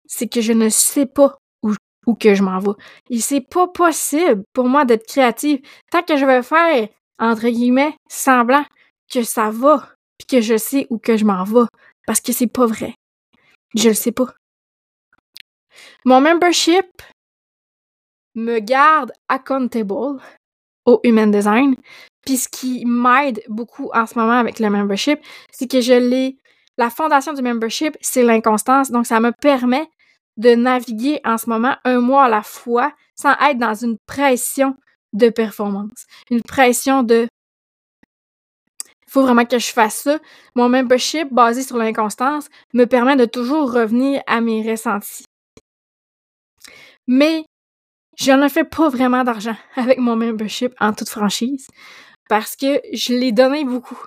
c'est 0.09 0.29
que 0.29 0.41
je 0.41 0.53
ne 0.53 0.69
sais 0.69 1.07
pas 1.07 1.39
où, 1.63 1.73
où 2.07 2.15
que 2.15 2.35
je 2.35 2.43
m'en 2.43 2.59
vais. 2.59 2.73
Et 3.11 3.21
c'est 3.21 3.41
pas 3.41 3.69
possible 3.69 4.43
pour 4.53 4.69
moi 4.69 4.85
d'être 4.85 5.07
créative 5.07 5.61
tant 5.91 6.03
que 6.03 6.17
je 6.17 6.25
vais 6.25 6.43
faire, 6.43 6.89
entre 7.19 7.49
guillemets, 7.49 7.95
semblant 8.09 8.65
que 9.13 9.23
ça 9.23 9.51
va, 9.51 9.89
puis 10.19 10.27
que 10.27 10.41
je 10.41 10.57
sais 10.57 10.87
où 10.91 10.99
que 10.99 11.17
je 11.17 11.25
m'en 11.25 11.45
vais. 11.45 11.67
Parce 12.07 12.21
que 12.21 12.33
c'est 12.33 12.47
pas 12.47 12.67
vrai. 12.67 12.95
Je 13.75 13.89
le 13.89 13.95
sais 13.95 14.13
pas. 14.13 14.33
Mon 16.05 16.21
membership 16.21 16.87
me 18.35 18.59
garde 18.61 19.13
accountable 19.29 20.21
au 20.85 21.01
Human 21.03 21.31
Design. 21.31 21.77
Puis 22.25 22.37
ce 22.37 22.49
qui 22.49 22.85
m'aide 22.87 23.43
beaucoup 23.49 23.91
en 23.93 24.07
ce 24.07 24.19
moment 24.19 24.39
avec 24.39 24.59
le 24.59 24.71
membership, 24.71 25.21
c'est 25.51 25.71
que 25.71 25.81
je 25.81 25.95
l'ai. 25.95 26.37
La 26.79 26.91
fondation 26.91 27.33
du 27.33 27.43
membership, 27.43 27.97
c'est 28.01 28.23
l'inconstance. 28.23 28.91
Donc, 28.91 29.07
ça 29.07 29.19
me 29.19 29.33
permet 29.33 29.89
de 30.37 30.55
naviguer 30.55 31.21
en 31.25 31.39
ce 31.39 31.49
moment 31.49 31.77
un 31.85 32.01
mois 32.01 32.25
à 32.25 32.29
la 32.29 32.43
fois 32.43 32.93
sans 33.15 33.33
être 33.33 33.59
dans 33.59 33.75
une 33.75 33.97
pression 34.07 34.77
de 35.13 35.29
performance, 35.31 36.07
une 36.31 36.43
pression 36.43 37.03
de 37.03 37.27
faut 39.09 39.23
vraiment 39.23 39.47
que 39.47 39.59
je 39.59 39.73
fasse 39.73 40.03
ça. 40.03 40.19
Mon 40.55 40.69
membership 40.69 41.33
basé 41.33 41.63
sur 41.63 41.77
l'inconstance 41.79 42.49
me 42.75 42.85
permet 42.85 43.17
de 43.17 43.25
toujours 43.25 43.73
revenir 43.73 44.21
à 44.27 44.41
mes 44.41 44.69
ressentis. 44.69 45.25
Mais 47.07 47.45
je 48.19 48.33
ne 48.33 48.49
fais 48.49 48.65
pas 48.65 48.89
vraiment 48.89 49.25
d'argent 49.25 49.57
avec 49.77 49.99
mon 49.99 50.17
membership 50.17 50.75
en 50.81 50.93
toute 50.93 51.09
franchise 51.09 51.67
parce 52.29 52.57
que 52.57 52.81
je 52.93 53.13
l'ai 53.13 53.33
donné 53.33 53.65
beaucoup. 53.65 53.99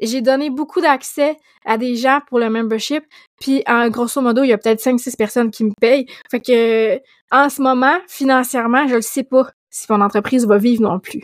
J'ai 0.00 0.20
donné 0.20 0.50
beaucoup 0.50 0.80
d'accès 0.80 1.36
à 1.64 1.76
des 1.76 1.96
gens 1.96 2.20
pour 2.28 2.38
le 2.38 2.48
membership, 2.50 3.04
puis 3.40 3.62
en 3.66 3.88
grosso 3.88 4.20
modo, 4.20 4.42
il 4.42 4.48
y 4.48 4.52
a 4.52 4.58
peut-être 4.58 4.82
5-6 4.82 5.16
personnes 5.16 5.50
qui 5.50 5.64
me 5.64 5.72
payent. 5.80 6.06
Fait 6.30 6.40
que 6.40 7.00
en 7.30 7.48
ce 7.50 7.60
moment, 7.60 7.98
financièrement, 8.08 8.86
je 8.88 8.96
ne 8.96 9.00
sais 9.00 9.24
pas 9.24 9.50
si 9.70 9.86
mon 9.90 10.00
entreprise 10.00 10.46
va 10.46 10.58
vivre 10.58 10.82
non 10.82 10.98
plus. 10.98 11.20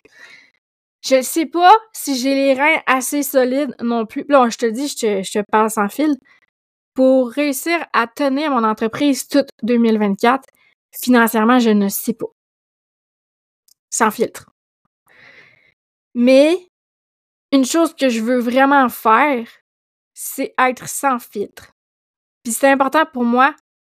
Je 1.03 1.15
ne 1.15 1.21
sais 1.21 1.45
pas 1.45 1.71
si 1.93 2.15
j'ai 2.17 2.33
les 2.33 2.53
reins 2.53 2.81
assez 2.87 3.21
solides 3.23 3.75
non 3.81 4.05
plus. 4.05 4.25
Là, 4.27 4.49
je 4.49 4.57
te 4.57 4.65
dis, 4.65 4.87
je 4.87 4.95
te, 4.95 5.23
je 5.23 5.31
te 5.39 5.43
parle 5.51 5.69
sans 5.69 5.87
fil. 5.87 6.15
Pour 6.95 7.29
réussir 7.29 7.77
à 7.93 8.07
tenir 8.07 8.51
mon 8.51 8.63
entreprise 8.63 9.27
toute 9.27 9.49
2024, 9.63 10.47
financièrement, 11.03 11.59
je 11.59 11.71
ne 11.71 11.89
sais 11.89 12.13
pas. 12.13 12.27
Sans 13.91 14.11
filtre. 14.11 14.54
Mais 16.15 16.57
une 17.51 17.65
chose 17.65 17.93
que 17.93 18.09
je 18.09 18.21
veux 18.21 18.39
vraiment 18.39 18.89
faire, 18.89 19.47
c'est 20.13 20.55
être 20.57 20.87
sans 20.89 21.19
filtre. 21.19 21.71
Puis 22.43 22.53
c'est 22.53 22.69
important 22.69 23.05
pour 23.05 23.23
moi, 23.23 23.53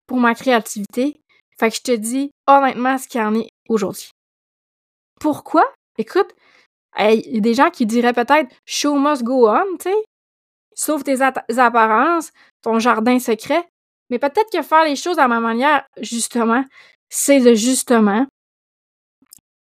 pour 0.06 0.18
ma 0.18 0.34
créativité. 0.34 1.20
Fait 1.58 1.70
que 1.70 1.76
je 1.76 1.82
te 1.82 1.92
dis 1.92 2.30
honnêtement 2.46 2.98
ce 2.98 3.08
qu'il 3.08 3.20
y 3.20 3.24
en 3.24 3.34
est 3.34 3.48
aujourd'hui. 3.68 4.10
Pourquoi? 5.20 5.64
Écoute, 5.96 6.34
il 6.98 7.34
y 7.34 7.38
a 7.38 7.40
des 7.40 7.54
gens 7.54 7.70
qui 7.70 7.86
diraient 7.86 8.12
peut-être 8.12 8.54
show 8.66 8.96
must 8.96 9.22
go 9.22 9.48
on, 9.48 9.76
tu 9.78 9.90
sais. 9.90 10.04
Sauf 10.74 11.02
tes 11.02 11.20
apparences, 11.22 12.32
ton 12.62 12.78
jardin 12.78 13.18
secret. 13.18 13.68
Mais 14.10 14.18
peut-être 14.18 14.50
que 14.52 14.62
faire 14.62 14.84
les 14.84 14.96
choses 14.96 15.18
à 15.18 15.28
ma 15.28 15.40
manière, 15.40 15.84
justement, 16.00 16.64
c'est 17.10 17.40
de 17.40 17.54
justement 17.54 18.26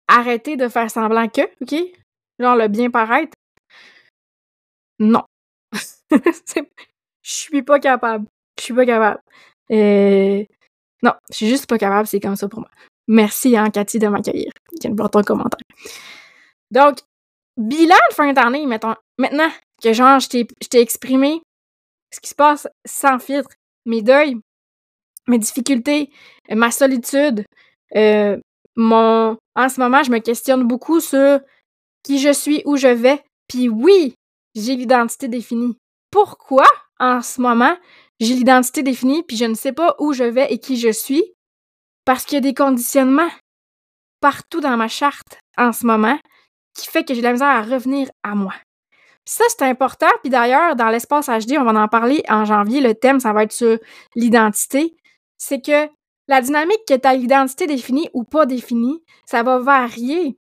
arrêter 0.08 0.58
de 0.58 0.68
faire 0.68 0.92
semblant 0.92 1.28
que, 1.30 1.42
OK? 1.62 1.76
Genre 2.40 2.56
le 2.56 2.68
bien 2.68 2.90
paraître? 2.90 3.34
Non. 5.00 5.24
Je 7.22 7.36
suis 7.36 7.62
pas 7.62 7.80
capable. 7.80 8.26
Je 8.58 8.64
suis 8.64 8.74
pas 8.74 8.86
capable. 8.86 9.22
Euh... 9.72 10.44
Non, 11.02 11.14
je 11.30 11.36
suis 11.36 11.48
juste 11.48 11.68
pas 11.68 11.78
capable, 11.78 12.08
c'est 12.08 12.20
comme 12.20 12.36
ça 12.36 12.50
pour 12.50 12.60
moi. 12.60 12.70
Merci, 13.08 13.56
hein, 13.56 13.70
Cathy, 13.70 14.00
de 14.00 14.08
m'accueillir. 14.08 14.52
Viens 14.82 14.94
voir 14.96 15.10
ton 15.10 15.22
commentaire. 15.22 15.60
Donc, 16.72 17.00
bilan 17.58 17.96
de 18.10 18.16
fin 18.16 18.34
d'année, 18.34 18.66
mettons. 18.66 18.96
Maintenant 19.18 19.50
que, 19.82 19.94
genre, 19.94 20.20
je 20.20 20.28
t'ai 20.28 20.82
exprimé 20.82 21.42
ce 22.12 22.20
qui 22.20 22.30
se 22.30 22.36
passe 22.36 22.68
sans 22.86 23.20
filtre, 23.20 23.52
mes 23.86 24.02
deuils, 24.02 24.36
mes 25.28 25.40
difficultés, 25.40 26.12
ma 26.50 26.72
solitude, 26.72 27.46
euh, 27.96 28.38
mon... 28.76 29.38
En 29.56 29.70
ce 29.70 29.80
moment, 29.80 30.04
je 30.04 30.12
me 30.12 30.20
questionne 30.20 30.68
beaucoup 30.68 31.00
sur 31.00 31.40
qui 32.10 32.18
je 32.18 32.34
suis, 32.34 32.64
où 32.66 32.76
je 32.76 32.88
vais. 32.88 33.24
Puis 33.48 33.70
oui, 33.70 34.16
j'ai 34.56 34.76
l'identité 34.76 35.28
définie. 35.28 35.78
Pourquoi 36.10 36.66
en 37.00 37.22
ce 37.22 37.40
moment 37.40 37.78
j'ai 38.20 38.34
l'identité 38.34 38.82
définie 38.82 39.22
puis 39.22 39.38
je 39.38 39.46
ne 39.46 39.54
sais 39.54 39.74
pas 39.74 39.96
où 40.00 40.12
je 40.12 40.24
vais 40.24 40.52
et 40.52 40.58
qui 40.58 40.78
je 40.78 40.92
suis? 40.92 41.24
Parce 42.06 42.26
qu'il 42.26 42.38
y 42.38 42.40
a 42.40 42.42
des 42.42 42.56
conditionnements 42.56 43.30
partout 44.22 44.60
dans 44.60 44.76
ma 44.76 44.88
charte 44.88 45.38
en 45.56 45.72
ce 45.72 45.86
moment 45.86 46.18
qui 46.74 46.88
fait 46.88 47.04
que 47.04 47.14
j'ai 47.14 47.22
la 47.22 47.32
misère 47.32 47.48
à 47.48 47.62
revenir 47.62 48.10
à 48.24 48.34
moi. 48.34 48.56
ça, 49.26 49.44
c'est 49.48 49.62
important. 49.66 50.10
Puis 50.24 50.32
d'ailleurs, 50.32 50.76
dans 50.76 50.90
l'espace 50.90 51.28
HD, 51.28 51.58
on 51.60 51.64
va 51.64 51.80
en 51.80 51.88
parler 51.88 52.24
en 52.28 52.44
janvier. 52.44 52.82
Le 52.82 52.96
thème, 52.96 53.20
ça 53.20 53.34
va 53.34 53.44
être 53.44 53.52
sur 53.52 53.78
l'identité. 54.16 54.98
C'est 55.38 55.64
que 55.64 55.88
la 56.28 56.42
dynamique 56.42 56.82
que 56.88 56.96
tu 56.96 57.08
as 57.08 57.14
l'identité 57.14 57.68
définie 57.68 58.10
ou 58.14 58.24
pas 58.24 58.48
définie, 58.48 59.04
ça 59.28 59.44
va 59.44 59.60
varier 59.60 60.39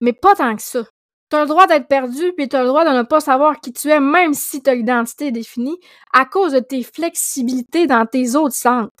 mais 0.00 0.12
pas 0.12 0.34
tant 0.34 0.56
que 0.56 0.62
ça. 0.62 0.84
Tu 1.30 1.36
as 1.36 1.42
le 1.42 1.48
droit 1.48 1.66
d'être 1.66 1.88
perdu, 1.88 2.32
puis 2.36 2.48
tu 2.48 2.56
as 2.56 2.62
le 2.62 2.68
droit 2.68 2.84
de 2.84 2.96
ne 2.96 3.02
pas 3.02 3.20
savoir 3.20 3.60
qui 3.60 3.72
tu 3.72 3.88
es, 3.88 4.00
même 4.00 4.34
si 4.34 4.62
ta 4.62 4.74
identité 4.74 5.28
est 5.28 5.32
définie, 5.32 5.78
à 6.12 6.26
cause 6.26 6.52
de 6.52 6.60
tes 6.60 6.82
flexibilités 6.82 7.86
dans 7.86 8.06
tes 8.06 8.36
autres 8.36 8.54
centres. 8.54 8.92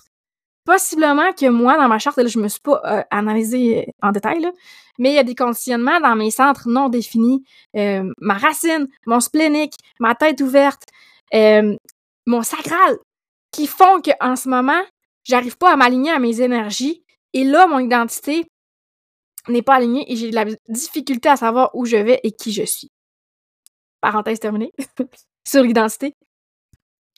Possiblement 0.64 1.32
que 1.32 1.46
moi, 1.46 1.76
dans 1.76 1.88
ma 1.88 1.98
charte, 1.98 2.16
là, 2.16 2.26
je 2.26 2.38
me 2.38 2.48
suis 2.48 2.60
pas 2.60 2.80
euh, 2.86 3.02
analysée 3.10 3.92
en 4.02 4.12
détail, 4.12 4.50
mais 4.98 5.10
il 5.10 5.14
y 5.14 5.18
a 5.18 5.24
des 5.24 5.34
conditionnements 5.34 6.00
dans 6.00 6.16
mes 6.16 6.30
centres 6.30 6.68
non 6.68 6.88
définis. 6.88 7.44
Euh, 7.76 8.10
ma 8.18 8.34
racine, 8.34 8.88
mon 9.06 9.20
splénique, 9.20 9.74
ma 10.00 10.14
tête 10.14 10.40
ouverte, 10.40 10.84
euh, 11.34 11.76
mon 12.26 12.42
sacral, 12.42 12.96
qui 13.52 13.66
font 13.66 14.00
qu'en 14.00 14.36
ce 14.36 14.48
moment, 14.48 14.82
j'arrive 15.24 15.58
pas 15.58 15.72
à 15.72 15.76
m'aligner 15.76 16.12
à 16.12 16.18
mes 16.18 16.40
énergies. 16.40 17.04
Et 17.34 17.44
là, 17.44 17.66
mon 17.66 17.78
identité 17.78 18.46
n'est 19.48 19.62
pas 19.62 19.74
alignée 19.74 20.10
et 20.10 20.16
j'ai 20.16 20.30
la 20.30 20.44
difficulté 20.68 21.28
à 21.28 21.36
savoir 21.36 21.70
où 21.74 21.84
je 21.84 21.96
vais 21.96 22.20
et 22.22 22.32
qui 22.32 22.52
je 22.52 22.64
suis. 22.64 22.90
Parenthèse 24.00 24.40
terminée 24.40 24.72
sur 25.46 25.62
l'identité. 25.62 26.14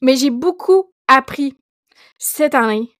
Mais 0.02 0.16
j'ai 0.16 0.30
beaucoup 0.30 0.92
appris 1.08 1.54
cette 2.18 2.54
année 2.54 2.90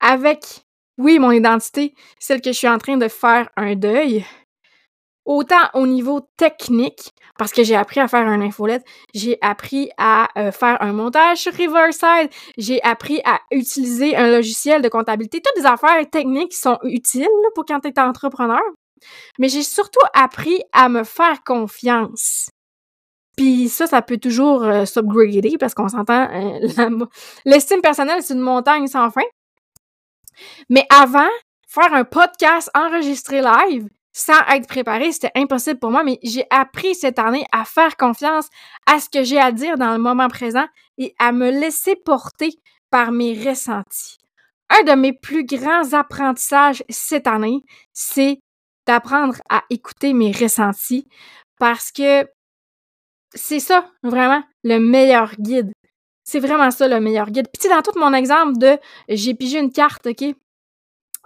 avec, 0.00 0.64
oui, 0.98 1.18
mon 1.18 1.30
identité, 1.30 1.94
celle 2.18 2.40
que 2.40 2.52
je 2.52 2.58
suis 2.58 2.68
en 2.68 2.78
train 2.78 2.96
de 2.96 3.08
faire 3.08 3.50
un 3.56 3.74
deuil, 3.74 4.24
autant 5.24 5.68
au 5.74 5.86
niveau 5.86 6.20
technique, 6.36 7.12
parce 7.38 7.52
que 7.52 7.62
j'ai 7.62 7.76
appris 7.76 8.00
à 8.00 8.08
faire 8.08 8.26
un 8.26 8.40
infolette, 8.40 8.84
j'ai 9.14 9.38
appris 9.40 9.90
à 9.98 10.28
euh, 10.38 10.52
faire 10.52 10.80
un 10.82 10.92
montage 10.92 11.38
sur 11.38 11.52
Riverside, 11.52 12.30
j'ai 12.58 12.82
appris 12.82 13.20
à 13.24 13.40
utiliser 13.50 14.16
un 14.16 14.30
logiciel 14.30 14.82
de 14.82 14.88
comptabilité, 14.88 15.40
toutes 15.40 15.62
des 15.62 15.68
affaires 15.68 16.08
techniques 16.10 16.54
sont 16.54 16.78
utiles 16.82 17.28
pour 17.54 17.64
quand 17.64 17.80
tu 17.80 17.88
es 17.88 18.00
entrepreneur. 18.00 18.60
Mais 19.38 19.48
j'ai 19.48 19.62
surtout 19.62 20.04
appris 20.12 20.62
à 20.72 20.88
me 20.88 21.04
faire 21.04 21.42
confiance. 21.44 22.50
Puis 23.36 23.68
ça, 23.70 23.86
ça 23.86 24.02
peut 24.02 24.18
toujours 24.18 24.64
euh, 24.64 24.84
s'upgrader 24.84 25.56
parce 25.58 25.72
qu'on 25.72 25.88
s'entend, 25.88 26.28
euh, 26.30 27.06
l'estime 27.46 27.80
personnelle, 27.80 28.22
c'est 28.22 28.34
une 28.34 28.40
montagne 28.40 28.86
sans 28.86 29.10
fin. 29.10 29.22
Mais 30.68 30.86
avant, 30.90 31.28
faire 31.66 31.94
un 31.94 32.04
podcast 32.04 32.70
enregistré 32.74 33.40
live 33.40 33.88
sans 34.12 34.40
être 34.52 34.66
préparé, 34.66 35.12
c'était 35.12 35.30
impossible 35.36 35.78
pour 35.78 35.90
moi, 35.90 36.02
mais 36.02 36.18
j'ai 36.22 36.44
appris 36.50 36.94
cette 36.94 37.18
année 37.18 37.46
à 37.52 37.64
faire 37.64 37.96
confiance 37.96 38.48
à 38.86 38.98
ce 38.98 39.08
que 39.08 39.22
j'ai 39.22 39.38
à 39.38 39.52
dire 39.52 39.78
dans 39.78 39.92
le 39.92 39.98
moment 39.98 40.28
présent 40.28 40.66
et 40.98 41.14
à 41.18 41.32
me 41.32 41.50
laisser 41.50 41.94
porter 41.96 42.50
par 42.90 43.12
mes 43.12 43.34
ressentis. 43.48 44.18
Un 44.68 44.82
de 44.84 44.92
mes 44.92 45.12
plus 45.12 45.44
grands 45.44 45.92
apprentissages 45.92 46.84
cette 46.88 47.26
année, 47.26 47.62
c'est 47.92 48.40
d'apprendre 48.86 49.36
à 49.48 49.62
écouter 49.70 50.12
mes 50.12 50.32
ressentis 50.32 51.06
parce 51.58 51.92
que 51.92 52.26
c'est 53.34 53.60
ça, 53.60 53.88
vraiment, 54.02 54.42
le 54.64 54.78
meilleur 54.78 55.36
guide. 55.36 55.72
C'est 56.24 56.40
vraiment 56.40 56.70
ça, 56.70 56.88
le 56.88 57.00
meilleur 57.00 57.30
guide. 57.30 57.48
Puis, 57.52 57.68
dans 57.68 57.82
tout 57.82 57.96
mon 57.98 58.12
exemple 58.12 58.58
de 58.58 58.78
j'ai 59.08 59.34
pigé 59.34 59.58
une 59.58 59.72
carte, 59.72 60.06
OK, 60.06 60.24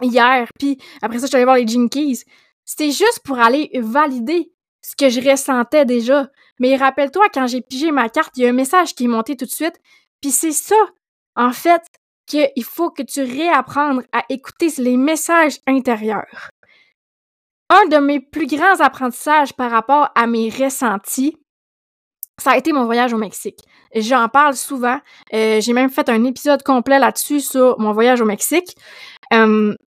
hier, 0.02 0.48
puis 0.58 0.78
après 1.02 1.18
ça, 1.18 1.26
je 1.26 1.28
suis 1.28 1.36
allée 1.36 1.44
voir 1.44 1.56
les 1.56 1.66
Jinkies, 1.66 2.24
c'était 2.64 2.90
juste 2.90 3.20
pour 3.24 3.38
aller 3.38 3.70
valider 3.74 4.52
ce 4.80 4.96
que 4.96 5.08
je 5.08 5.20
ressentais 5.20 5.84
déjà. 5.84 6.28
Mais 6.60 6.76
rappelle-toi, 6.76 7.26
quand 7.32 7.46
j'ai 7.46 7.60
pigé 7.60 7.90
ma 7.90 8.08
carte, 8.08 8.36
il 8.36 8.44
y 8.44 8.46
a 8.46 8.50
un 8.50 8.52
message 8.52 8.94
qui 8.94 9.04
est 9.04 9.08
monté 9.08 9.36
tout 9.36 9.46
de 9.46 9.50
suite. 9.50 9.80
Puis 10.20 10.30
c'est 10.30 10.52
ça, 10.52 10.76
en 11.36 11.52
fait, 11.52 11.82
qu'il 12.26 12.64
faut 12.64 12.90
que 12.90 13.02
tu 13.02 13.22
réapprennes 13.22 14.02
à 14.12 14.24
écouter 14.28 14.68
les 14.78 14.96
messages 14.96 15.58
intérieurs. 15.66 16.50
Un 17.70 17.86
de 17.86 17.96
mes 17.96 18.20
plus 18.20 18.46
grands 18.46 18.80
apprentissages 18.80 19.54
par 19.54 19.70
rapport 19.70 20.10
à 20.14 20.26
mes 20.26 20.48
ressentis, 20.48 21.36
ça 22.38 22.52
a 22.52 22.56
été 22.56 22.72
mon 22.72 22.84
voyage 22.84 23.12
au 23.12 23.18
Mexique. 23.18 23.60
J'en 23.94 24.28
parle 24.28 24.54
souvent. 24.54 24.98
Euh, 25.32 25.60
j'ai 25.60 25.72
même 25.72 25.90
fait 25.90 26.08
un 26.08 26.24
épisode 26.24 26.62
complet 26.62 26.98
là-dessus 26.98 27.40
sur 27.40 27.78
mon 27.78 27.92
voyage 27.92 28.20
au 28.20 28.24
Mexique. 28.24 28.76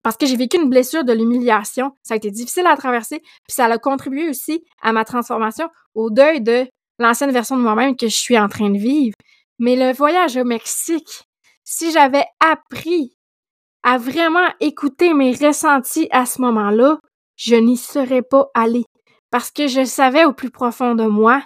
Parce 0.03 0.17
que 0.17 0.25
j'ai 0.25 0.35
vécu 0.35 0.57
une 0.57 0.69
blessure 0.69 1.03
de 1.03 1.13
l'humiliation. 1.13 1.91
Ça 2.03 2.13
a 2.13 2.17
été 2.17 2.31
difficile 2.31 2.67
à 2.67 2.75
traverser. 2.75 3.19
Puis 3.19 3.53
ça 3.53 3.65
a 3.65 3.77
contribué 3.77 4.29
aussi 4.29 4.63
à 4.81 4.91
ma 4.91 5.05
transformation, 5.05 5.69
au 5.95 6.09
deuil 6.09 6.41
de 6.41 6.67
l'ancienne 6.99 7.31
version 7.31 7.57
de 7.57 7.61
moi-même 7.61 7.95
que 7.95 8.07
je 8.07 8.15
suis 8.15 8.37
en 8.37 8.47
train 8.47 8.69
de 8.69 8.77
vivre. 8.77 9.15
Mais 9.59 9.75
le 9.75 9.93
voyage 9.93 10.37
au 10.37 10.43
Mexique, 10.43 11.23
si 11.63 11.91
j'avais 11.91 12.25
appris 12.39 13.17
à 13.83 13.97
vraiment 13.97 14.47
écouter 14.59 15.13
mes 15.13 15.33
ressentis 15.33 16.07
à 16.11 16.25
ce 16.25 16.41
moment-là, 16.41 16.99
je 17.35 17.55
n'y 17.55 17.77
serais 17.77 18.21
pas 18.21 18.49
allée. 18.53 18.85
Parce 19.31 19.51
que 19.51 19.67
je 19.67 19.83
savais 19.83 20.25
au 20.25 20.33
plus 20.33 20.51
profond 20.51 20.95
de 20.95 21.05
moi 21.05 21.43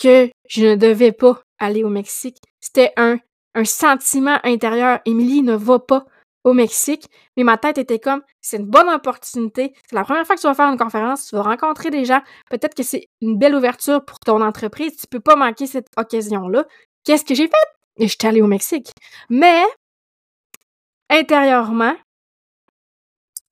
que 0.00 0.30
je 0.48 0.66
ne 0.66 0.74
devais 0.76 1.12
pas 1.12 1.40
aller 1.58 1.84
au 1.84 1.88
Mexique. 1.88 2.38
C'était 2.60 2.92
un, 2.96 3.18
un 3.54 3.64
sentiment 3.64 4.38
intérieur. 4.44 5.00
Émilie 5.04 5.42
ne 5.42 5.54
va 5.54 5.78
pas 5.78 6.04
au 6.44 6.52
Mexique, 6.52 7.06
mais 7.36 7.44
ma 7.44 7.58
tête 7.58 7.78
était 7.78 7.98
comme, 7.98 8.22
c'est 8.40 8.56
une 8.56 8.66
bonne 8.66 8.88
opportunité. 8.88 9.74
C'est 9.88 9.96
la 9.96 10.04
première 10.04 10.26
fois 10.26 10.36
que 10.36 10.40
tu 10.40 10.46
vas 10.46 10.54
faire 10.54 10.68
une 10.68 10.78
conférence, 10.78 11.26
tu 11.26 11.36
vas 11.36 11.42
rencontrer 11.42 11.90
des 11.90 12.04
gens. 12.04 12.20
Peut-être 12.50 12.74
que 12.74 12.82
c'est 12.82 13.08
une 13.20 13.38
belle 13.38 13.54
ouverture 13.54 14.04
pour 14.04 14.18
ton 14.20 14.40
entreprise. 14.40 14.96
Tu 14.96 15.06
peux 15.06 15.20
pas 15.20 15.36
manquer 15.36 15.66
cette 15.66 15.88
occasion-là. 15.96 16.64
Qu'est-ce 17.04 17.24
que 17.24 17.34
j'ai 17.34 17.48
fait? 17.48 18.06
Je 18.06 18.06
suis 18.06 18.28
allée 18.28 18.42
au 18.42 18.46
Mexique. 18.46 18.92
Mais, 19.28 19.64
intérieurement, 21.10 21.96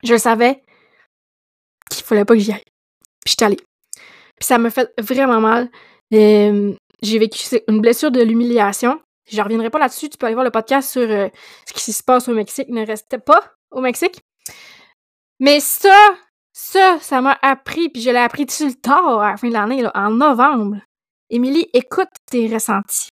je 0.03 0.17
savais 0.17 0.63
qu'il 1.89 2.03
fallait 2.03 2.25
pas 2.25 2.35
que 2.35 2.39
j'y 2.39 2.53
aille. 2.53 2.63
Puis 3.25 3.31
je 3.31 3.31
suis 3.31 3.45
allée. 3.45 3.57
Puis 4.37 4.45
ça 4.45 4.57
me 4.57 4.69
fait 4.69 4.93
vraiment 4.99 5.41
mal 5.41 5.69
j'ai 6.11 7.19
vécu 7.19 7.43
une 7.67 7.81
blessure 7.81 8.11
de 8.11 8.21
l'humiliation. 8.21 8.99
Je 9.29 9.41
reviendrai 9.41 9.69
pas 9.69 9.79
là-dessus. 9.79 10.09
Tu 10.09 10.17
peux 10.17 10.25
aller 10.25 10.35
voir 10.35 10.45
le 10.45 10.51
podcast 10.51 10.89
sur 10.89 11.01
euh, 11.01 11.27
ce 11.65 11.73
qui 11.73 11.91
se 11.91 12.03
passe 12.03 12.27
au 12.27 12.33
Mexique. 12.33 12.69
Ne 12.69 12.85
restait 12.85 13.19
pas 13.19 13.43
au 13.71 13.81
Mexique. 13.81 14.21
Mais 15.39 15.59
ça, 15.59 15.95
ça, 16.53 16.97
ça 16.99 17.21
m'a 17.21 17.37
appris, 17.41 17.89
puis 17.89 18.01
je 18.01 18.09
l'ai 18.09 18.17
appris 18.17 18.45
tout 18.45 18.65
le 18.65 18.73
tard 18.73 19.21
à 19.21 19.31
la 19.31 19.37
fin 19.37 19.49
de 19.49 19.53
l'année, 19.53 19.85
en 19.93 20.09
novembre. 20.11 20.77
Émilie, 21.29 21.67
écoute 21.73 22.09
tes 22.29 22.47
ressentis. 22.51 23.09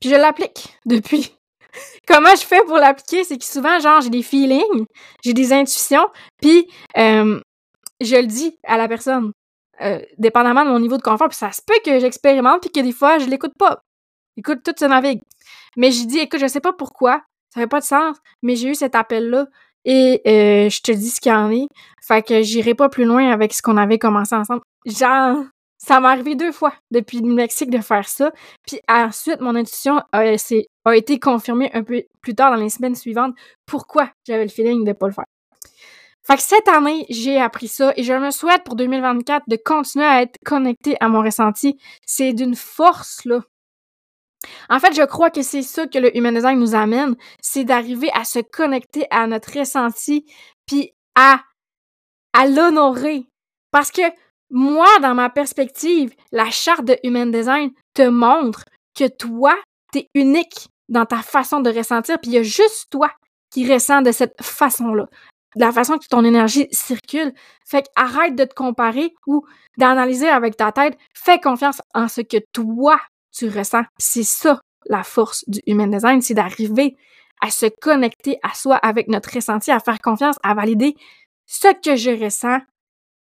Puis 0.00 0.10
je 0.10 0.16
l'applique 0.16 0.76
depuis. 0.86 1.34
Comment 2.08 2.34
je 2.34 2.44
fais 2.44 2.62
pour 2.64 2.78
l'appliquer? 2.78 3.24
C'est 3.24 3.36
que 3.36 3.44
souvent, 3.44 3.78
genre, 3.78 4.00
j'ai 4.00 4.10
des 4.10 4.22
feelings, 4.22 4.86
j'ai 5.22 5.34
des 5.34 5.52
intuitions, 5.52 6.08
puis 6.40 6.66
je 6.96 8.16
le 8.16 8.26
dis 8.26 8.58
à 8.64 8.78
la 8.78 8.88
personne. 8.88 9.32
Euh, 9.80 10.00
dépendamment 10.18 10.64
de 10.64 10.70
mon 10.70 10.80
niveau 10.80 10.96
de 10.96 11.02
confort, 11.02 11.28
puis 11.28 11.36
ça 11.36 11.52
se 11.52 11.62
peut 11.64 11.78
que 11.84 12.00
j'expérimente, 12.00 12.62
puis 12.62 12.70
que 12.70 12.80
des 12.80 12.92
fois, 12.92 13.18
je 13.18 13.26
l'écoute 13.26 13.52
pas. 13.56 13.80
Écoute, 14.38 14.60
tout 14.64 14.72
se 14.78 14.84
navigue. 14.86 15.20
Mais 15.76 15.90
j'ai 15.90 16.06
dit, 16.06 16.18
écoute, 16.20 16.40
je 16.40 16.46
sais 16.46 16.60
pas 16.60 16.72
pourquoi, 16.72 17.22
ça 17.52 17.60
fait 17.60 17.66
pas 17.66 17.80
de 17.80 17.84
sens, 17.84 18.16
mais 18.42 18.56
j'ai 18.56 18.68
eu 18.68 18.74
cet 18.74 18.94
appel-là, 18.94 19.46
et 19.84 20.22
euh, 20.26 20.70
je 20.70 20.80
te 20.80 20.92
dis 20.92 21.10
ce 21.10 21.20
qu'il 21.20 21.32
y 21.32 21.34
en 21.34 21.50
est. 21.50 21.68
Fait 22.00 22.22
que 22.22 22.42
j'irai 22.42 22.74
pas 22.74 22.88
plus 22.88 23.04
loin 23.04 23.30
avec 23.30 23.52
ce 23.52 23.62
qu'on 23.62 23.76
avait 23.76 23.98
commencé 23.98 24.34
ensemble. 24.34 24.60
Genre, 24.86 25.44
ça 25.78 26.00
m'est 26.00 26.08
arrivé 26.08 26.34
deux 26.34 26.52
fois 26.52 26.72
depuis 26.90 27.20
le 27.20 27.32
Mexique 27.32 27.70
de 27.70 27.78
faire 27.78 28.08
ça. 28.08 28.32
Puis 28.66 28.80
ensuite, 28.88 29.40
mon 29.40 29.54
intuition 29.54 30.02
a, 30.12 30.34
a 30.84 30.96
été 30.96 31.18
confirmée 31.18 31.70
un 31.74 31.82
peu 31.82 32.02
plus 32.20 32.34
tard 32.34 32.50
dans 32.50 32.62
les 32.62 32.70
semaines 32.70 32.96
suivantes 32.96 33.34
pourquoi 33.66 34.10
j'avais 34.26 34.44
le 34.44 34.50
feeling 34.50 34.84
de 34.84 34.92
pas 34.92 35.06
le 35.06 35.12
faire. 35.12 35.26
Fait 36.26 36.36
que 36.36 36.42
cette 36.42 36.68
année, 36.68 37.06
j'ai 37.08 37.40
appris 37.40 37.68
ça 37.68 37.92
et 37.96 38.02
je 38.02 38.12
me 38.12 38.30
souhaite 38.30 38.62
pour 38.64 38.76
2024 38.76 39.44
de 39.48 39.56
continuer 39.56 40.04
à 40.04 40.20
être 40.20 40.36
connecté 40.44 40.96
à 41.00 41.08
mon 41.08 41.22
ressenti. 41.22 41.78
C'est 42.04 42.34
d'une 42.34 42.54
force, 42.54 43.24
là. 43.24 43.40
En 44.68 44.78
fait, 44.78 44.94
je 44.94 45.02
crois 45.02 45.30
que 45.30 45.42
c'est 45.42 45.62
ça 45.62 45.86
que 45.86 45.98
le 45.98 46.16
Human 46.16 46.34
Design 46.34 46.58
nous 46.58 46.74
amène, 46.74 47.16
c'est 47.42 47.64
d'arriver 47.64 48.10
à 48.14 48.24
se 48.24 48.38
connecter 48.38 49.06
à 49.10 49.26
notre 49.26 49.58
ressenti 49.58 50.26
puis 50.66 50.92
à, 51.14 51.40
l'honorer. 52.46 53.26
Parce 53.72 53.90
que 53.90 54.02
moi, 54.50 54.86
dans 55.00 55.14
ma 55.14 55.28
perspective, 55.28 56.14
la 56.30 56.50
charte 56.50 56.84
de 56.84 56.96
Human 57.02 57.30
Design 57.30 57.70
te 57.94 58.08
montre 58.08 58.64
que 58.94 59.08
toi, 59.08 59.56
t'es 59.92 60.08
unique 60.14 60.68
dans 60.88 61.04
ta 61.04 61.22
façon 61.22 61.60
de 61.60 61.70
ressentir, 61.70 62.18
puis 62.20 62.30
il 62.30 62.34
y 62.34 62.38
a 62.38 62.42
juste 62.42 62.90
toi 62.90 63.10
qui 63.50 63.70
ressens 63.70 64.02
de 64.02 64.12
cette 64.12 64.40
façon-là 64.40 65.08
de 65.56 65.60
la 65.60 65.72
façon 65.72 65.98
que 65.98 66.06
ton 66.06 66.24
énergie 66.24 66.68
circule. 66.70 67.32
Fait 67.66 67.82
que 67.82 67.88
arrête 67.96 68.34
de 68.36 68.44
te 68.44 68.54
comparer 68.54 69.14
ou 69.26 69.44
d'analyser 69.76 70.28
avec 70.28 70.56
ta 70.56 70.72
tête. 70.72 70.96
Fais 71.14 71.40
confiance 71.40 71.80
en 71.94 72.08
ce 72.08 72.20
que 72.20 72.38
toi, 72.52 72.98
tu 73.32 73.48
ressens. 73.48 73.82
C'est 73.98 74.24
ça, 74.24 74.60
la 74.86 75.02
force 75.02 75.44
du 75.48 75.60
Human 75.66 75.90
Design, 75.90 76.20
c'est 76.22 76.34
d'arriver 76.34 76.96
à 77.40 77.50
se 77.50 77.66
connecter 77.66 78.38
à 78.42 78.54
soi 78.54 78.76
avec 78.76 79.08
notre 79.08 79.32
ressenti, 79.34 79.70
à 79.70 79.80
faire 79.80 79.98
confiance, 80.00 80.36
à 80.42 80.54
valider 80.54 80.94
ce 81.46 81.68
que 81.82 81.96
je 81.96 82.10
ressens. 82.10 82.58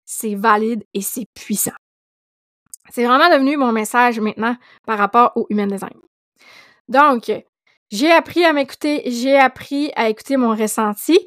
C'est 0.05 0.35
valide 0.35 0.85
et 0.95 1.03
c'est 1.03 1.27
puissant. 1.35 1.75
C'est 2.90 3.05
vraiment 3.05 3.29
devenu 3.29 3.57
mon 3.57 3.73
message 3.73 4.21
maintenant 4.21 4.57
par 4.87 4.99
rapport 4.99 5.33
au 5.35 5.47
Human 5.51 5.69
Design. 5.69 5.99
Donc, 6.88 7.33
j'ai 7.90 8.12
appris 8.12 8.45
à 8.45 8.53
m'écouter, 8.53 9.03
j'ai 9.07 9.37
appris 9.37 9.90
à 9.97 10.09
écouter 10.09 10.37
mon 10.37 10.55
ressenti. 10.55 11.19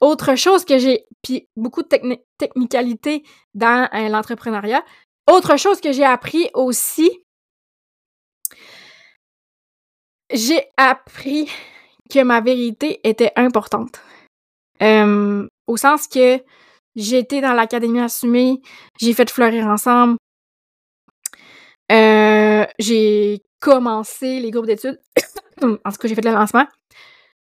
Autre 0.00 0.36
chose 0.36 0.64
que 0.64 0.78
j'ai, 0.78 1.06
puis 1.22 1.48
beaucoup 1.56 1.82
de 1.82 2.18
technicalité 2.38 3.22
dans 3.54 3.88
euh, 3.94 4.08
l'entrepreneuriat. 4.08 4.84
Autre 5.30 5.56
chose 5.56 5.80
que 5.80 5.90
j'ai 5.90 6.04
appris 6.04 6.50
aussi, 6.54 7.10
j'ai 10.32 10.64
appris 10.76 11.48
que 12.10 12.22
ma 12.22 12.40
vérité 12.40 13.00
était 13.04 13.32
importante. 13.36 14.00
Euh, 14.82 15.46
au 15.66 15.76
sens 15.76 16.06
que 16.06 16.40
été 16.96 17.40
dans 17.40 17.52
l'académie 17.52 18.00
assumée, 18.00 18.60
j'ai 18.98 19.12
fait 19.12 19.30
fleurir 19.30 19.66
ensemble, 19.66 20.16
euh, 21.92 22.66
j'ai 22.78 23.42
commencé 23.60 24.40
les 24.40 24.50
groupes 24.50 24.66
d'études. 24.66 25.00
en 25.62 25.68
tout 25.76 25.98
cas, 25.98 26.08
j'ai 26.08 26.14
fait 26.14 26.24
le 26.24 26.32
lancement. 26.32 26.66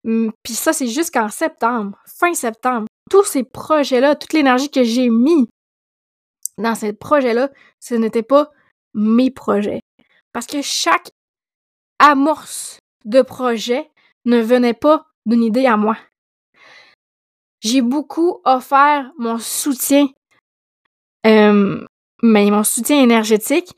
Hum, 0.05 0.31
puis 0.43 0.53
ça, 0.53 0.71
c'est 0.73 0.87
jusqu'en 0.87 1.29
septembre, 1.29 1.97
fin 2.05 2.33
septembre. 2.33 2.87
Tous 3.09 3.23
ces 3.23 3.43
projets-là, 3.43 4.15
toute 4.15 4.33
l'énergie 4.33 4.69
que 4.69 4.83
j'ai 4.83 5.09
mis 5.09 5.49
dans 6.57 6.75
ces 6.75 6.93
projets-là, 6.93 7.49
ce 7.79 7.95
n'était 7.95 8.23
pas 8.23 8.49
mes 8.93 9.31
projets. 9.31 9.81
Parce 10.31 10.45
que 10.45 10.61
chaque 10.61 11.11
amorce 11.99 12.79
de 13.05 13.21
projet 13.21 13.89
ne 14.25 14.41
venait 14.41 14.73
pas 14.73 15.05
d'une 15.25 15.43
idée 15.43 15.65
à 15.65 15.77
moi. 15.77 15.97
J'ai 17.61 17.81
beaucoup 17.81 18.39
offert 18.45 19.11
mon 19.17 19.37
soutien, 19.37 20.07
euh, 21.25 21.85
mais 22.23 22.49
mon 22.49 22.63
soutien 22.63 23.01
énergétique 23.01 23.75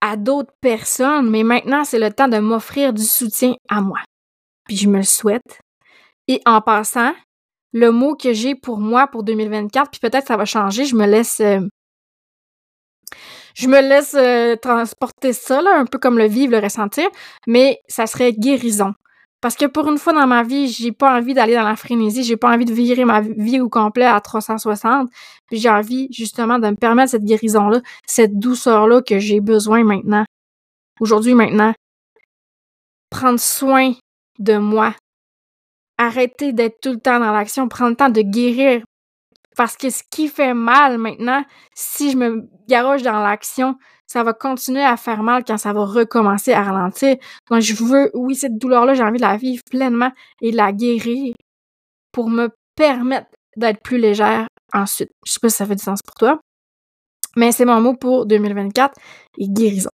à 0.00 0.16
d'autres 0.16 0.52
personnes, 0.60 1.30
mais 1.30 1.44
maintenant 1.44 1.84
c'est 1.84 2.00
le 2.00 2.12
temps 2.12 2.28
de 2.28 2.38
m'offrir 2.38 2.92
du 2.92 3.04
soutien 3.04 3.54
à 3.68 3.80
moi. 3.80 4.00
Puis 4.66 4.76
je 4.76 4.88
me 4.88 4.98
le 4.98 5.04
souhaite. 5.04 5.60
Et 6.28 6.40
en 6.44 6.60
passant, 6.60 7.14
le 7.72 7.90
mot 7.90 8.16
que 8.16 8.32
j'ai 8.32 8.54
pour 8.54 8.78
moi 8.78 9.06
pour 9.06 9.22
2024, 9.22 9.90
puis 9.90 10.00
peut-être 10.00 10.26
ça 10.26 10.36
va 10.36 10.44
changer, 10.44 10.84
je 10.84 10.96
me 10.96 11.06
laisse 11.06 11.40
euh, 11.40 11.60
je 13.54 13.68
me 13.68 13.80
laisse 13.80 14.14
euh, 14.14 14.56
transporter 14.56 15.32
ça, 15.32 15.62
là, 15.62 15.78
un 15.78 15.84
peu 15.84 15.98
comme 15.98 16.18
le 16.18 16.26
vivre, 16.26 16.52
le 16.52 16.58
ressentir, 16.58 17.08
mais 17.46 17.80
ça 17.88 18.06
serait 18.06 18.32
guérison. 18.32 18.94
Parce 19.42 19.56
que 19.56 19.66
pour 19.66 19.88
une 19.90 19.98
fois 19.98 20.12
dans 20.12 20.26
ma 20.28 20.44
vie, 20.44 20.68
j'ai 20.68 20.92
pas 20.92 21.18
envie 21.18 21.34
d'aller 21.34 21.54
dans 21.54 21.68
la 21.68 21.74
frénésie, 21.74 22.22
j'ai 22.22 22.36
pas 22.36 22.54
envie 22.54 22.64
de 22.64 22.72
virer 22.72 23.04
ma 23.04 23.20
vie 23.20 23.60
au 23.60 23.68
complet 23.68 24.04
à 24.04 24.20
360, 24.20 25.10
puis 25.48 25.58
j'ai 25.58 25.68
envie 25.68 26.06
justement 26.12 26.60
de 26.60 26.68
me 26.68 26.76
permettre 26.76 27.10
cette 27.10 27.24
guérison-là, 27.24 27.80
cette 28.06 28.38
douceur-là 28.38 29.02
que 29.02 29.18
j'ai 29.18 29.40
besoin 29.40 29.82
maintenant. 29.82 30.24
Aujourd'hui, 31.00 31.34
maintenant. 31.34 31.74
Prendre 33.10 33.40
soin 33.40 33.94
de 34.38 34.56
moi. 34.58 34.94
Arrêter 35.98 36.52
d'être 36.52 36.80
tout 36.80 36.92
le 36.92 37.00
temps 37.00 37.18
dans 37.18 37.32
l'action, 37.32 37.68
prendre 37.68 37.90
le 37.90 37.96
temps 37.96 38.10
de 38.10 38.22
guérir 38.22 38.82
parce 39.56 39.76
que 39.76 39.90
ce 39.90 40.02
qui 40.10 40.28
fait 40.28 40.54
mal 40.54 40.98
maintenant, 40.98 41.44
si 41.74 42.10
je 42.10 42.16
me 42.16 42.48
garoche 42.68 43.02
dans 43.02 43.20
l'action, 43.20 43.76
ça 44.06 44.22
va 44.22 44.32
continuer 44.32 44.82
à 44.82 44.96
faire 44.96 45.22
mal 45.22 45.42
quand 45.44 45.56
ça 45.56 45.72
va 45.72 45.84
recommencer 45.84 46.52
à 46.52 46.62
ralentir. 46.62 47.16
Donc, 47.50 47.60
je 47.60 47.74
veux, 47.74 48.10
oui, 48.14 48.34
cette 48.34 48.58
douleur-là, 48.58 48.94
j'ai 48.94 49.02
envie 49.02 49.18
de 49.18 49.22
la 49.22 49.36
vivre 49.36 49.62
pleinement 49.70 50.10
et 50.40 50.50
de 50.50 50.56
la 50.56 50.72
guérir 50.72 51.34
pour 52.12 52.28
me 52.28 52.50
permettre 52.76 53.28
d'être 53.56 53.82
plus 53.82 53.98
légère 53.98 54.46
ensuite. 54.72 55.10
Je 55.24 55.32
sais 55.32 55.40
pas 55.40 55.48
si 55.48 55.56
ça 55.56 55.66
fait 55.66 55.76
du 55.76 55.82
sens 55.82 56.00
pour 56.02 56.14
toi, 56.14 56.40
mais 57.36 57.52
c'est 57.52 57.64
mon 57.64 57.80
mot 57.80 57.94
pour 57.94 58.26
2024 58.26 58.94
et 59.38 59.48
guérison. 59.48 59.90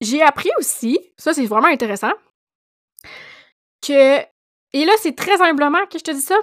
J'ai 0.00 0.22
appris 0.22 0.50
aussi, 0.58 0.98
ça 1.16 1.32
c'est 1.32 1.46
vraiment 1.46 1.68
intéressant, 1.68 2.12
que, 3.86 4.18
et 4.18 4.84
là 4.84 4.92
c'est 5.00 5.14
très 5.14 5.40
humblement 5.40 5.86
que 5.86 5.98
je 5.98 6.04
te 6.04 6.10
dis 6.10 6.20
ça, 6.20 6.34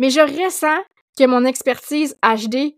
mais 0.00 0.10
je 0.10 0.20
ressens 0.20 0.82
que 1.16 1.26
mon 1.26 1.44
expertise 1.44 2.16
HD 2.22 2.74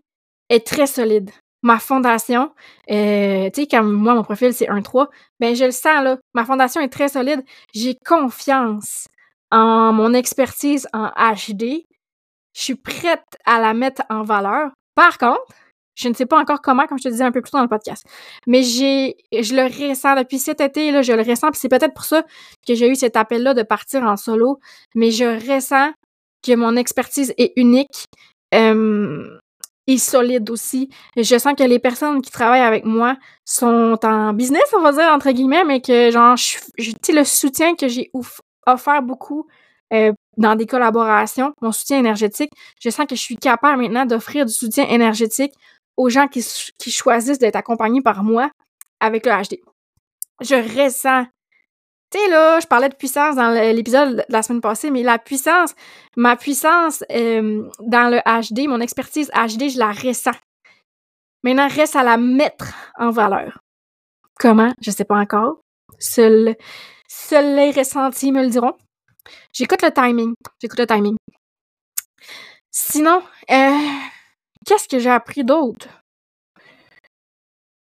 est 0.50 0.66
très 0.66 0.86
solide. 0.86 1.30
Ma 1.62 1.78
fondation, 1.78 2.52
euh, 2.90 3.48
tu 3.50 3.62
sais, 3.62 3.66
comme 3.68 3.92
moi, 3.92 4.14
mon 4.14 4.24
profil, 4.24 4.52
c'est 4.52 4.68
1-3, 4.68 5.06
ben 5.38 5.54
je 5.54 5.64
le 5.64 5.70
sens, 5.70 6.02
là. 6.02 6.18
Ma 6.34 6.44
fondation 6.44 6.80
est 6.80 6.88
très 6.88 7.08
solide. 7.08 7.44
J'ai 7.72 7.96
confiance 8.04 9.06
en 9.52 9.92
mon 9.92 10.12
expertise 10.12 10.88
en 10.92 11.10
HD. 11.10 11.86
Je 12.54 12.62
suis 12.62 12.74
prête 12.74 13.24
à 13.46 13.60
la 13.60 13.72
mettre 13.72 14.02
en 14.10 14.24
valeur. 14.24 14.72
Par 14.96 15.16
contre, 15.18 15.46
je 15.94 16.08
ne 16.08 16.14
sais 16.14 16.26
pas 16.26 16.40
encore 16.40 16.60
comment, 16.60 16.86
comme 16.88 16.98
je 16.98 17.04
te 17.04 17.08
disais 17.08 17.22
un 17.22 17.30
peu 17.30 17.40
plus 17.40 17.52
tôt 17.52 17.58
dans 17.58 17.62
le 17.62 17.68
podcast. 17.68 18.04
Mais 18.48 18.64
je 18.64 19.54
le 19.54 19.88
ressens 19.88 20.16
depuis 20.16 20.40
cet 20.40 20.60
été, 20.60 20.90
là, 20.90 21.02
je 21.02 21.12
le 21.12 21.22
ressens, 21.22 21.52
puis 21.52 21.60
c'est 21.60 21.68
peut-être 21.68 21.94
pour 21.94 22.04
ça 22.04 22.24
que 22.66 22.74
j'ai 22.74 22.88
eu 22.88 22.96
cet 22.96 23.16
appel-là 23.16 23.54
de 23.54 23.62
partir 23.62 24.02
en 24.02 24.16
solo. 24.16 24.58
Mais 24.96 25.12
je 25.12 25.54
ressens 25.54 25.92
que 26.42 26.54
mon 26.54 26.76
expertise 26.76 27.32
est 27.38 27.52
unique 27.56 28.06
euh, 28.54 29.38
et 29.86 29.98
solide 29.98 30.50
aussi. 30.50 30.88
Je 31.16 31.38
sens 31.38 31.54
que 31.56 31.64
les 31.64 31.78
personnes 31.78 32.22
qui 32.22 32.30
travaillent 32.30 32.60
avec 32.60 32.84
moi 32.84 33.16
sont 33.44 33.98
en 34.02 34.32
business, 34.32 34.62
on 34.76 34.82
va 34.82 34.92
dire, 34.92 35.10
entre 35.12 35.30
guillemets, 35.30 35.64
mais 35.64 35.80
que, 35.80 36.10
genre, 36.10 36.36
je, 36.36 37.12
le 37.12 37.24
soutien 37.24 37.74
que 37.74 37.88
j'ai 37.88 38.10
offert 38.66 39.02
beaucoup 39.02 39.46
euh, 39.92 40.12
dans 40.36 40.54
des 40.54 40.66
collaborations, 40.66 41.52
mon 41.60 41.72
soutien 41.72 41.98
énergétique, 41.98 42.50
je 42.80 42.90
sens 42.90 43.06
que 43.06 43.16
je 43.16 43.20
suis 43.20 43.36
capable 43.36 43.82
maintenant 43.82 44.06
d'offrir 44.06 44.46
du 44.46 44.52
soutien 44.52 44.86
énergétique 44.86 45.52
aux 45.96 46.08
gens 46.08 46.26
qui 46.26 46.42
choisissent 46.90 47.38
d'être 47.38 47.56
accompagnés 47.56 48.00
par 48.00 48.24
moi 48.24 48.50
avec 49.00 49.26
le 49.26 49.32
HD. 49.32 49.60
Je 50.40 50.54
ressens 50.54 51.26
tu 52.12 52.18
sais, 52.18 52.28
là, 52.28 52.60
je 52.60 52.66
parlais 52.66 52.88
de 52.88 52.94
puissance 52.94 53.36
dans 53.36 53.50
l'épisode 53.74 54.16
de 54.16 54.24
la 54.28 54.42
semaine 54.42 54.60
passée, 54.60 54.90
mais 54.90 55.02
la 55.02 55.18
puissance, 55.18 55.74
ma 56.16 56.36
puissance 56.36 57.02
euh, 57.10 57.68
dans 57.80 58.10
le 58.10 58.18
HD, 58.18 58.68
mon 58.68 58.80
expertise 58.80 59.30
HD, 59.30 59.70
je 59.70 59.78
la 59.78 59.92
ressens. 59.92 60.38
Maintenant, 61.42 61.68
reste 61.68 61.96
à 61.96 62.02
la 62.02 62.16
mettre 62.16 62.72
en 62.98 63.10
valeur. 63.10 63.60
Comment? 64.38 64.72
Je 64.80 64.90
sais 64.90 65.04
pas 65.04 65.16
encore. 65.16 65.60
Seuls 65.98 66.56
seul 67.08 67.56
les 67.56 67.70
ressentis 67.70 68.32
me 68.32 68.42
le 68.42 68.48
diront. 68.48 68.74
J'écoute 69.52 69.82
le 69.82 69.92
timing. 69.92 70.34
J'écoute 70.60 70.78
le 70.78 70.86
timing. 70.86 71.16
Sinon, 72.70 73.22
euh, 73.50 73.78
qu'est-ce 74.66 74.88
que 74.88 74.98
j'ai 74.98 75.10
appris 75.10 75.44
d'autre? 75.44 75.88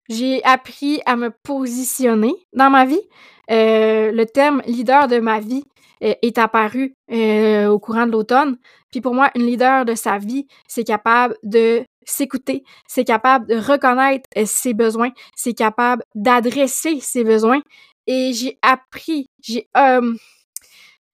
J'ai 0.09 0.42
appris 0.44 1.02
à 1.04 1.16
me 1.16 1.31
positionner 1.31 2.35
dans 2.52 2.70
ma 2.70 2.87
vie. 2.87 3.02
Euh, 3.50 4.12
le 4.12 4.26
thème 4.26 4.62
leader 4.66 5.08
de 5.08 5.18
ma 5.18 5.40
vie 5.40 5.64
euh, 6.02 6.14
est 6.22 6.38
apparu 6.38 6.94
euh, 7.11 7.68
au 7.68 7.78
courant 7.78 8.06
de 8.06 8.12
l'automne. 8.12 8.58
Puis 8.90 9.00
pour 9.00 9.14
moi, 9.14 9.30
une 9.34 9.46
leader 9.46 9.84
de 9.84 9.94
sa 9.94 10.18
vie, 10.18 10.46
c'est 10.66 10.84
capable 10.84 11.37
de 11.42 11.84
s'écouter, 12.04 12.62
c'est 12.87 13.04
capable 13.04 13.46
de 13.46 13.56
reconnaître 13.56 14.28
ses 14.46 14.72
besoins, 14.72 15.11
c'est 15.37 15.52
capable 15.52 16.02
d'adresser 16.14 17.00
ses 17.00 17.24
besoins. 17.24 17.61
Et 18.06 18.32
j'ai 18.32 18.58
appris, 18.62 19.26
j'ai 19.42 19.68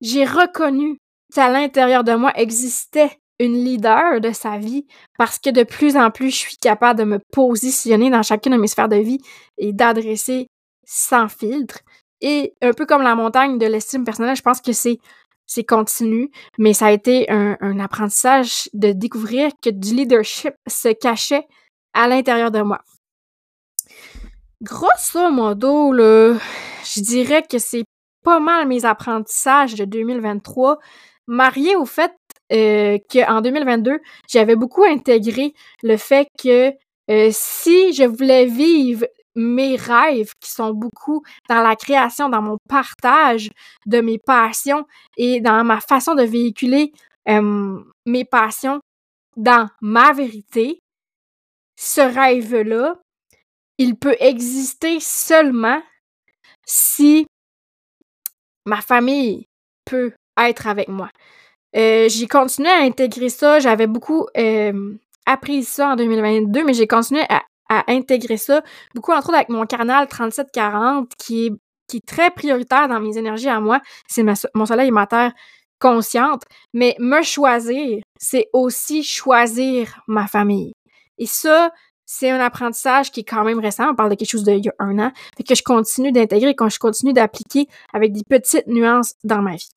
j'ai 0.01 0.25
reconnu 0.25 0.99
qu'à 1.35 1.49
l'intérieur 1.49 2.05
de 2.05 2.15
moi 2.15 2.33
existait 2.37 3.11
une 3.41 3.65
leader 3.65 4.21
de 4.21 4.33
sa 4.33 4.59
vie 4.59 4.87
parce 5.19 5.39
que 5.39 5.51
de 5.51 5.65
plus 5.65 5.97
en 5.97 6.11
plus, 6.11 6.31
je 6.31 6.37
suis 6.37 6.57
capable 6.57 7.01
de 7.01 7.05
me 7.05 7.19
positionner 7.33 8.11
dans 8.11 8.23
chacune 8.23 8.53
de 8.53 8.59
mes 8.59 8.69
sphères 8.69 8.89
de 8.89 8.97
vie 8.97 9.19
et 9.59 9.73
d'adresser 9.73 10.47
sans 10.87 11.29
filtre. 11.29 11.81
Et 12.27 12.55
un 12.63 12.73
peu 12.73 12.87
comme 12.87 13.03
la 13.03 13.15
montagne 13.15 13.59
de 13.59 13.67
l'estime 13.67 14.03
personnelle, 14.03 14.35
je 14.35 14.41
pense 14.41 14.63
que 14.63 14.73
c'est 14.73 14.99
c'est 15.47 15.63
continu, 15.63 16.31
mais 16.57 16.73
ça 16.73 16.87
a 16.87 16.91
été 16.91 17.31
un, 17.31 17.79
apprentissage 17.79 18.71
de 18.73 18.93
découvrir 18.93 19.51
que 19.63 19.69
du 19.69 19.95
leadership 19.95 20.55
se 20.67 20.89
cachait 20.89 21.47
à 21.93 22.09
l'intérieur 22.09 22.51
de 22.51 22.63
moi. 22.63 22.81
Grosso 24.63 25.31
modo, 25.31 25.93
je 25.93 27.01
dirais 27.03 27.43
que 27.43 27.59
c'est 27.59 27.85
pas 28.25 28.41
mal 28.41 28.67
mes 28.69 28.87
apprentissages 28.87 29.75
de 29.75 29.85
2023, 29.85 30.79
mariés 31.27 31.77
au 31.77 31.85
fait 31.85 32.15
euh, 32.53 32.97
qu'en 33.13 33.43
2022, 33.43 34.01
j'avais 34.31 34.57
beaucoup 34.57 34.85
intégré 34.85 35.53
le 35.83 35.99
fait 35.99 36.27
que 36.43 36.73
euh, 37.11 37.29
si 37.33 37.93
je 37.93 38.05
voulais 38.05 38.47
vivre 38.47 39.05
mes 39.35 39.77
rêves 39.77 40.33
qui 40.41 40.51
sont 40.51 40.73
beaucoup 40.73 41.23
dans 41.49 41.63
la 41.63 41.77
création, 41.77 42.29
dans 42.29 42.43
mon 42.43 42.59
partage 42.69 43.51
de 43.87 44.01
mes 44.01 44.19
passions 44.19 44.87
et 45.17 45.41
dans 45.41 45.65
ma 45.65 45.81
façon 45.81 46.15
de 46.15 46.23
véhiculer 46.23 46.93
mes 47.27 48.25
passions 48.25 48.81
dans 49.37 49.69
ma 49.81 50.13
vérité, 50.13 50.79
ce 51.77 52.01
rêve-là, 52.01 52.97
il 53.79 53.97
peut 53.97 54.17
exister 54.21 55.01
seulement 55.01 55.83
si 56.65 57.27
ma 58.65 58.81
famille 58.81 59.47
peut 59.85 60.13
être 60.39 60.67
avec 60.67 60.89
moi. 60.89 61.11
Euh, 61.77 62.09
j'ai 62.09 62.29
continué 62.29 62.71
à 62.71 62.83
intégrer 62.83 63.29
ça, 63.29 63.59
j'avais 63.59 63.89
beaucoup 63.89 64.27
appris 65.27 65.65
ça 65.65 65.91
en 65.91 65.97
2022, 65.97 66.65
mais 66.65 66.75
j'ai 66.75 66.87
continué 66.87 67.23
à 67.29 67.43
à 67.69 67.85
intégrer 67.91 68.37
ça, 68.37 68.63
beaucoup 68.95 69.13
entre 69.13 69.29
autres 69.29 69.37
avec 69.37 69.49
mon 69.49 69.67
canal 69.67 70.07
3740 70.09 71.11
qui 71.19 71.47
est, 71.47 71.53
qui 71.89 71.99
est 71.99 72.07
très 72.07 72.31
prioritaire 72.31 72.89
dans 72.89 73.01
mes 73.01 73.17
énergies 73.17 73.49
à 73.49 73.61
moi. 73.61 73.81
C'est 74.09 74.25
mon 74.55 74.67
soleil 74.67 74.89
et 74.89 74.91
ma 74.91 75.07
terre 75.07 75.33
consciente. 75.81 76.43
Mais 76.73 76.97
me 76.99 77.23
choisir, 77.23 78.03
c'est 78.19 78.49
aussi 78.53 79.03
choisir 79.03 80.01
ma 80.07 80.27
famille. 80.27 80.73
Et 81.19 81.27
ça, 81.27 81.73
c'est 82.07 82.31
un 82.31 82.41
apprentissage 82.41 83.11
qui 83.11 83.21
est 83.21 83.25
quand 83.25 83.45
même 83.45 83.59
récent. 83.59 83.91
On 83.91 83.95
parle 83.95 84.11
de 84.11 84.15
quelque 84.15 84.31
chose 84.31 84.45
d'il 84.45 84.65
y 84.65 84.69
a 84.69 84.75
un 84.79 84.99
an. 84.99 85.13
Fait 85.37 85.43
que 85.43 85.55
je 85.55 85.63
continue 85.63 86.13
d'intégrer, 86.13 86.55
que 86.55 86.69
je 86.69 86.79
continue 86.79 87.13
d'appliquer 87.13 87.67
avec 87.93 88.13
des 88.13 88.23
petites 88.29 88.67
nuances 88.67 89.15
dans 89.25 89.43
ma 89.43 89.57
vie. 89.57 89.71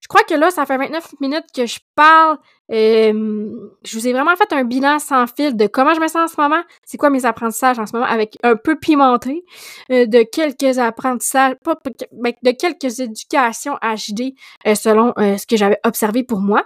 Je 0.00 0.08
crois 0.08 0.24
que 0.24 0.34
là, 0.34 0.50
ça 0.50 0.66
fait 0.66 0.76
29 0.76 1.20
minutes 1.20 1.46
que 1.54 1.64
je 1.64 1.78
parle. 1.94 2.38
Euh, 2.72 3.70
je 3.84 3.98
vous 3.98 4.08
ai 4.08 4.12
vraiment 4.12 4.34
fait 4.34 4.52
un 4.52 4.64
bilan 4.64 4.98
sans 4.98 5.26
fil 5.26 5.56
de 5.56 5.66
comment 5.66 5.92
je 5.94 6.00
me 6.00 6.08
sens 6.08 6.30
en 6.30 6.34
ce 6.34 6.40
moment, 6.40 6.62
c'est 6.86 6.96
quoi 6.96 7.10
mes 7.10 7.26
apprentissages 7.26 7.78
en 7.78 7.86
ce 7.86 7.92
moment, 7.92 8.06
avec 8.06 8.38
un 8.42 8.56
peu 8.56 8.78
pimenté, 8.78 9.44
euh, 9.90 10.06
de 10.06 10.22
quelques 10.22 10.78
apprentissages, 10.78 11.54
pas, 11.62 11.76
ben, 12.12 12.32
de 12.42 12.50
quelques 12.52 13.00
éducations 13.00 13.74
HD 13.82 14.34
euh, 14.66 14.74
selon 14.74 15.12
ce 15.16 15.46
que 15.46 15.56
j'avais 15.56 15.78
observé 15.84 16.22
pour 16.22 16.40
moi. 16.40 16.64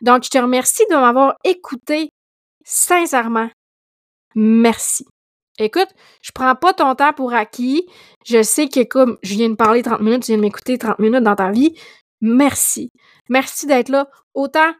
Donc, 0.00 0.24
je 0.24 0.30
te 0.30 0.38
remercie 0.38 0.84
de 0.90 0.96
m'avoir 0.96 1.34
écouté 1.44 2.10
sincèrement. 2.64 3.50
Merci. 4.34 5.04
Écoute, 5.58 5.88
je 6.22 6.30
prends 6.32 6.54
pas 6.54 6.72
ton 6.72 6.94
temps 6.94 7.12
pour 7.12 7.34
acquis. 7.34 7.86
Je 8.24 8.42
sais 8.42 8.68
que 8.68 8.82
comme 8.84 9.18
je 9.22 9.34
viens 9.34 9.50
de 9.50 9.54
parler 9.54 9.82
30 9.82 10.00
minutes, 10.00 10.22
tu 10.22 10.32
viens 10.32 10.38
de 10.38 10.42
m'écouter 10.42 10.78
30 10.78 10.98
minutes 10.98 11.22
dans 11.22 11.36
ta 11.36 11.50
vie. 11.50 11.74
Merci. 12.20 12.90
Merci 13.28 13.66
d'être 13.66 13.88
là 13.88 14.08
autant 14.34 14.72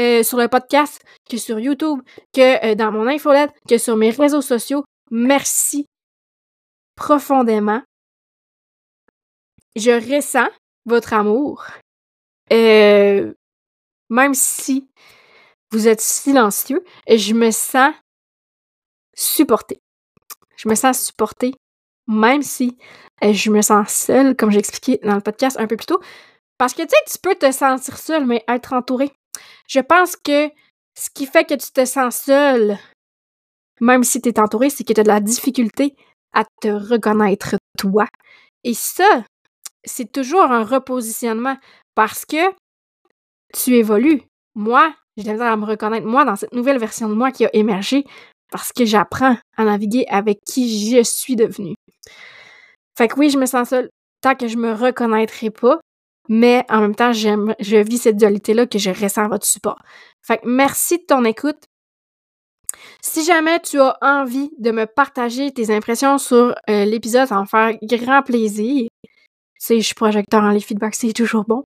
euh, 0.00 0.22
sur 0.22 0.38
le 0.38 0.48
podcast 0.48 1.02
que 1.28 1.36
sur 1.36 1.60
YouTube, 1.60 2.00
que 2.32 2.64
euh, 2.64 2.74
dans 2.74 2.90
mon 2.90 3.06
infolette, 3.06 3.50
que 3.68 3.76
sur 3.76 3.96
mes 3.96 4.10
réseaux 4.10 4.40
sociaux. 4.40 4.82
Merci 5.10 5.86
profondément. 6.96 7.82
Je 9.76 9.90
ressens 9.90 10.48
votre 10.86 11.12
amour. 11.12 11.66
Euh, 12.50 13.34
même 14.08 14.32
si 14.32 14.88
vous 15.70 15.86
êtes 15.86 16.00
silencieux, 16.00 16.82
je 17.06 17.34
me 17.34 17.50
sens 17.50 17.94
supportée. 19.14 19.80
Je 20.56 20.68
me 20.68 20.74
sens 20.74 21.04
supportée, 21.04 21.54
même 22.06 22.42
si 22.42 22.78
je 23.22 23.50
me 23.50 23.60
sens 23.60 23.90
seule, 23.90 24.34
comme 24.34 24.50
j'ai 24.50 24.58
expliqué 24.60 24.98
dans 25.04 25.14
le 25.14 25.20
podcast 25.20 25.58
un 25.60 25.66
peu 25.66 25.76
plus 25.76 25.86
tôt. 25.86 26.00
Parce 26.56 26.72
que 26.72 26.82
tu 26.82 26.88
sais, 26.88 27.12
tu 27.12 27.18
peux 27.22 27.34
te 27.34 27.50
sentir 27.52 27.98
seule, 27.98 28.26
mais 28.26 28.44
être 28.48 28.72
entourée. 28.72 29.12
Je 29.68 29.80
pense 29.80 30.16
que 30.16 30.50
ce 30.98 31.08
qui 31.14 31.26
fait 31.26 31.44
que 31.44 31.54
tu 31.54 31.70
te 31.72 31.84
sens 31.84 32.16
seule, 32.16 32.78
même 33.80 34.04
si 34.04 34.20
tu 34.20 34.28
es 34.28 34.40
entourée, 34.40 34.70
c'est 34.70 34.84
que 34.84 34.92
tu 34.92 35.00
as 35.00 35.04
de 35.04 35.08
la 35.08 35.20
difficulté 35.20 35.94
à 36.32 36.44
te 36.60 36.68
reconnaître 36.68 37.56
toi. 37.78 38.06
Et 38.64 38.74
ça, 38.74 39.24
c'est 39.84 40.12
toujours 40.12 40.42
un 40.42 40.64
repositionnement 40.64 41.56
parce 41.94 42.24
que 42.26 42.52
tu 43.54 43.74
évolues. 43.76 44.22
Moi, 44.54 44.94
j'ai 45.16 45.32
de 45.32 45.56
me 45.56 45.64
reconnaître, 45.64 46.06
moi, 46.06 46.24
dans 46.24 46.36
cette 46.36 46.52
nouvelle 46.52 46.78
version 46.78 47.08
de 47.08 47.14
moi 47.14 47.30
qui 47.30 47.46
a 47.46 47.50
émergé 47.54 48.04
parce 48.50 48.72
que 48.72 48.84
j'apprends 48.84 49.36
à 49.56 49.64
naviguer 49.64 50.04
avec 50.08 50.40
qui 50.44 50.90
je 50.90 51.02
suis 51.02 51.36
devenue. 51.36 51.74
Fait 52.96 53.08
que 53.08 53.18
oui, 53.18 53.30
je 53.30 53.38
me 53.38 53.46
sens 53.46 53.68
seule 53.70 53.88
tant 54.20 54.34
que 54.34 54.48
je 54.48 54.56
me 54.56 54.72
reconnaîtrai 54.72 55.50
pas, 55.50 55.80
mais 56.28 56.64
en 56.68 56.80
même 56.80 56.94
temps, 56.94 57.12
j'aime, 57.12 57.54
je 57.60 57.76
vis 57.76 57.98
cette 57.98 58.16
dualité-là 58.16 58.66
que 58.66 58.78
je 58.78 58.90
ressens 58.90 59.28
votre 59.28 59.46
support. 59.46 59.78
Fait 60.22 60.38
que 60.38 60.46
merci 60.46 60.98
de 60.98 61.04
ton 61.04 61.24
écoute. 61.24 61.64
Si 63.02 63.24
jamais 63.24 63.60
tu 63.60 63.80
as 63.80 63.98
envie 64.00 64.50
de 64.58 64.70
me 64.70 64.86
partager 64.86 65.50
tes 65.50 65.74
impressions 65.74 66.18
sur 66.18 66.54
euh, 66.68 66.84
l'épisode, 66.84 67.26
ça 67.26 67.34
va 67.34 67.40
me 67.42 67.46
faire 67.46 67.76
grand 67.98 68.22
plaisir. 68.22 68.88
Tu 69.60 69.76
je 69.76 69.80
suis 69.80 69.94
projecteur 69.94 70.42
en 70.42 70.50
les 70.50 70.60
feedbacks, 70.60 70.94
c'est 70.94 71.12
toujours 71.12 71.44
bon. 71.44 71.64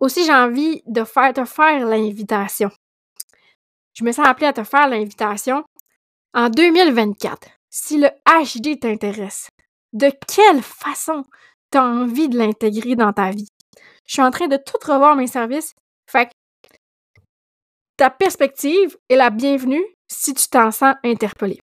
aussi, 0.00 0.24
j'ai 0.24 0.34
envie 0.34 0.82
de 0.86 1.02
faire, 1.04 1.32
te 1.32 1.44
faire 1.44 1.84
l'invitation. 1.86 2.70
Je 3.94 4.04
me 4.04 4.12
sens 4.12 4.26
appelée 4.26 4.46
à 4.46 4.52
te 4.52 4.62
faire 4.62 4.88
l'invitation. 4.88 5.64
En 6.32 6.48
2024, 6.48 7.48
si 7.70 7.98
le 7.98 8.08
HD 8.24 8.78
t'intéresse, 8.78 9.48
de 9.92 10.12
quelle 10.28 10.62
façon 10.62 11.24
tu 11.70 11.78
as 11.78 11.84
envie 11.84 12.28
de 12.28 12.38
l'intégrer 12.38 12.96
dans 12.96 13.12
ta 13.12 13.30
vie. 13.30 13.48
Je 14.06 14.14
suis 14.14 14.22
en 14.22 14.30
train 14.30 14.48
de 14.48 14.56
tout 14.56 14.78
revoir 14.84 15.16
mes 15.16 15.26
services. 15.26 15.74
Fait 16.10 16.26
que 16.26 16.32
ta 17.96 18.10
perspective 18.10 18.96
est 19.08 19.16
la 19.16 19.30
bienvenue 19.30 19.84
si 20.08 20.34
tu 20.34 20.48
t'en 20.48 20.70
sens 20.70 20.94
interpellé. 21.04 21.60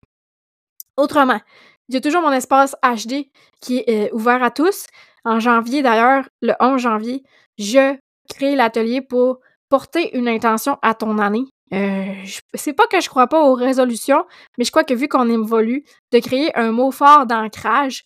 Autrement, 0.96 1.40
il 1.88 1.94
y 1.94 1.98
a 1.98 2.00
toujours 2.00 2.22
mon 2.22 2.32
espace 2.32 2.76
HD 2.82 3.30
qui 3.60 3.78
est 3.78 4.12
euh, 4.12 4.14
ouvert 4.14 4.42
à 4.42 4.50
tous. 4.50 4.86
En 5.24 5.40
janvier, 5.40 5.82
d'ailleurs, 5.82 6.28
le 6.40 6.54
11 6.60 6.80
janvier, 6.80 7.22
je 7.58 7.96
crée 8.28 8.54
l'atelier 8.54 9.02
pour 9.02 9.40
porter 9.68 10.16
une 10.16 10.28
intention 10.28 10.78
à 10.82 10.94
ton 10.94 11.18
année. 11.18 11.44
Euh, 11.72 12.14
c'est 12.54 12.72
pas 12.72 12.86
que 12.86 13.00
je 13.00 13.08
crois 13.08 13.26
pas 13.26 13.42
aux 13.42 13.54
résolutions, 13.54 14.24
mais 14.56 14.64
je 14.64 14.70
crois 14.70 14.84
que 14.84 14.94
vu 14.94 15.08
qu'on 15.08 15.28
évolue, 15.28 15.84
de 16.12 16.18
créer 16.18 16.56
un 16.56 16.72
mot 16.72 16.90
fort 16.90 17.26
d'ancrage, 17.26 18.04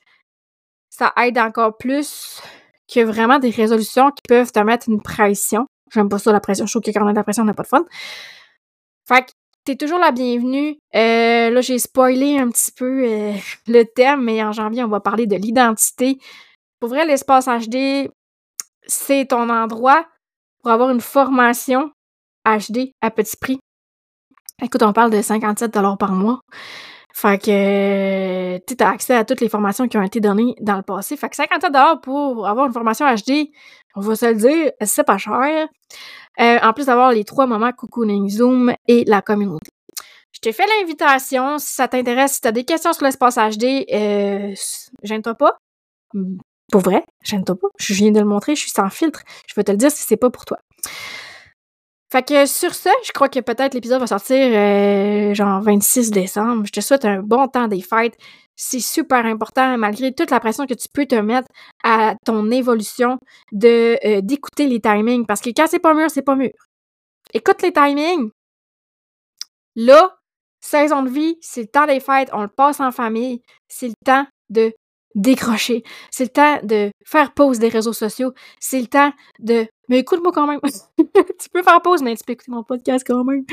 ça 0.96 1.12
aide 1.16 1.38
encore 1.38 1.76
plus 1.76 2.40
que 2.92 3.00
vraiment 3.00 3.40
des 3.40 3.50
résolutions 3.50 4.10
qui 4.10 4.22
peuvent 4.28 4.52
te 4.52 4.60
mettre 4.60 4.88
une 4.88 5.02
pression. 5.02 5.66
J'aime 5.92 6.08
pas 6.08 6.18
ça, 6.18 6.30
la 6.30 6.38
pression. 6.38 6.66
Je 6.66 6.72
trouve 6.72 6.82
que 6.82 6.90
quand 6.96 7.04
on 7.04 7.08
a 7.08 7.12
de 7.12 7.16
la 7.16 7.24
pression, 7.24 7.42
on 7.42 7.46
n'a 7.46 7.54
pas 7.54 7.64
de 7.64 7.68
fun. 7.68 7.84
Fait 9.08 9.24
que 9.24 9.32
t'es 9.64 9.74
toujours 9.74 9.98
la 9.98 10.12
bienvenue. 10.12 10.76
Euh, 10.94 11.50
là, 11.50 11.60
j'ai 11.62 11.78
spoilé 11.78 12.38
un 12.38 12.48
petit 12.48 12.70
peu 12.70 13.04
euh, 13.06 13.32
le 13.66 13.82
thème, 13.84 14.22
mais 14.22 14.42
en 14.44 14.52
janvier, 14.52 14.84
on 14.84 14.88
va 14.88 15.00
parler 15.00 15.26
de 15.26 15.34
l'identité. 15.34 16.18
Pour 16.78 16.90
vrai, 16.90 17.04
l'espace 17.06 17.46
HD, 17.46 18.08
c'est 18.86 19.26
ton 19.26 19.48
endroit 19.48 20.06
pour 20.62 20.70
avoir 20.70 20.90
une 20.90 21.00
formation 21.00 21.90
HD 22.46 22.92
à 23.00 23.10
petit 23.10 23.36
prix. 23.36 23.58
Écoute, 24.62 24.82
on 24.82 24.92
parle 24.92 25.10
de 25.10 25.20
57 25.20 25.72
par 25.98 26.12
mois. 26.12 26.40
Fait 27.16 27.38
que 27.38 28.58
tu 28.58 28.82
as 28.82 28.88
accès 28.88 29.14
à 29.14 29.24
toutes 29.24 29.40
les 29.40 29.48
formations 29.48 29.86
qui 29.86 29.96
ont 29.96 30.02
été 30.02 30.18
données 30.18 30.56
dans 30.60 30.76
le 30.76 30.82
passé. 30.82 31.16
Fait 31.16 31.28
que 31.28 31.36
57 31.36 31.72
pour 32.02 32.44
avoir 32.44 32.66
une 32.66 32.72
formation 32.72 33.06
HD, 33.06 33.50
on 33.94 34.00
va 34.00 34.16
se 34.16 34.26
le 34.26 34.34
dire, 34.34 34.72
c'est 34.84 35.04
pas 35.04 35.16
cher. 35.16 35.68
Euh, 36.40 36.58
en 36.60 36.72
plus 36.72 36.86
d'avoir 36.86 37.12
les 37.12 37.22
trois 37.22 37.46
moments 37.46 37.70
cocooning 37.70 38.28
Zoom 38.28 38.74
et 38.88 39.04
la 39.04 39.22
communauté. 39.22 39.70
Je 40.32 40.40
t'ai 40.40 40.52
fait 40.52 40.66
l'invitation. 40.66 41.58
Si 41.58 41.74
ça 41.74 41.86
t'intéresse, 41.86 42.32
si 42.32 42.40
tu 42.40 42.48
as 42.48 42.52
des 42.52 42.64
questions 42.64 42.92
sur 42.92 43.04
l'espace 43.04 43.36
HD, 43.36 43.86
euh, 43.92 44.52
gêne-toi 45.04 45.34
pas. 45.36 45.58
Pour 46.72 46.80
vrai, 46.80 47.04
gêne-toi 47.22 47.54
pas. 47.54 47.68
Je 47.78 47.94
viens 47.94 48.10
de 48.10 48.18
le 48.18 48.26
montrer, 48.26 48.56
je 48.56 48.62
suis 48.62 48.72
sans 48.72 48.90
filtre. 48.90 49.22
Je 49.46 49.54
vais 49.54 49.62
te 49.62 49.70
le 49.70 49.76
dire 49.78 49.92
si 49.92 50.04
c'est 50.04 50.16
pas 50.16 50.30
pour 50.30 50.44
toi. 50.44 50.58
Fait 52.14 52.22
que 52.22 52.46
sur 52.46 52.72
ça, 52.76 52.92
je 53.04 53.10
crois 53.10 53.28
que 53.28 53.40
peut-être 53.40 53.74
l'épisode 53.74 53.98
va 53.98 54.06
sortir 54.06 54.36
euh, 54.38 55.34
genre 55.34 55.60
26 55.62 56.12
décembre. 56.12 56.64
Je 56.64 56.70
te 56.70 56.78
souhaite 56.78 57.04
un 57.04 57.20
bon 57.20 57.48
temps 57.48 57.66
des 57.66 57.82
fêtes. 57.82 58.16
C'est 58.54 58.78
super 58.78 59.26
important, 59.26 59.76
malgré 59.78 60.14
toute 60.14 60.30
la 60.30 60.38
pression 60.38 60.64
que 60.64 60.74
tu 60.74 60.86
peux 60.94 61.06
te 61.06 61.16
mettre 61.16 61.48
à 61.82 62.14
ton 62.24 62.52
évolution, 62.52 63.18
de 63.50 63.98
euh, 64.06 64.20
d'écouter 64.20 64.68
les 64.68 64.80
timings. 64.80 65.26
Parce 65.26 65.40
que 65.40 65.50
quand 65.50 65.66
c'est 65.66 65.80
pas 65.80 65.92
mûr, 65.92 66.08
c'est 66.08 66.22
pas 66.22 66.36
mûr. 66.36 66.52
Écoute 67.32 67.62
les 67.62 67.72
timings. 67.72 68.30
Là, 69.74 70.16
saison 70.60 71.02
de 71.02 71.10
vie, 71.10 71.36
c'est 71.40 71.62
le 71.62 71.66
temps 71.66 71.86
des 71.86 71.98
fêtes, 71.98 72.30
on 72.32 72.42
le 72.42 72.48
passe 72.48 72.78
en 72.78 72.92
famille. 72.92 73.42
C'est 73.66 73.88
le 73.88 73.94
temps 74.04 74.24
de 74.50 74.72
décrocher. 75.16 75.82
C'est 76.12 76.24
le 76.24 76.30
temps 76.30 76.60
de 76.62 76.92
faire 77.04 77.34
pause 77.34 77.58
des 77.58 77.70
réseaux 77.70 77.92
sociaux. 77.92 78.32
C'est 78.60 78.80
le 78.80 78.86
temps 78.86 79.12
de... 79.40 79.66
Mais 79.88 79.98
écoute-moi 79.98 80.32
quand 80.32 80.46
même. 80.46 80.60
tu 80.98 81.48
peux 81.52 81.62
faire 81.62 81.80
pause, 81.82 82.02
mais 82.02 82.16
tu 82.16 82.24
peux 82.24 82.32
écouter 82.32 82.50
mon 82.50 82.62
podcast 82.62 83.04
quand 83.06 83.24
même. 83.24 83.44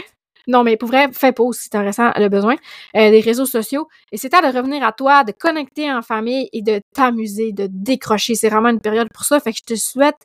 Non, 0.47 0.63
mais 0.63 0.77
pour 0.77 0.89
vrai, 0.89 1.07
fais 1.11 1.31
pause 1.31 1.57
si 1.57 1.69
tu 1.69 1.77
ressens 1.77 2.11
le 2.17 2.27
besoin 2.27 2.55
euh, 2.95 3.11
des 3.11 3.19
réseaux 3.19 3.45
sociaux. 3.45 3.87
Et 4.11 4.17
c'est 4.17 4.29
temps 4.29 4.41
de 4.41 4.55
revenir 4.55 4.83
à 4.83 4.91
toi, 4.91 5.23
de 5.23 5.31
connecter 5.31 5.91
en 5.91 6.01
famille 6.01 6.49
et 6.51 6.61
de 6.61 6.81
t'amuser, 6.93 7.51
de 7.51 7.67
décrocher. 7.69 8.35
C'est 8.35 8.49
vraiment 8.49 8.69
une 8.69 8.81
période 8.81 9.07
pour 9.13 9.23
ça. 9.23 9.39
Fait 9.39 9.51
que 9.51 9.59
je 9.59 9.73
te 9.73 9.79
souhaite 9.79 10.17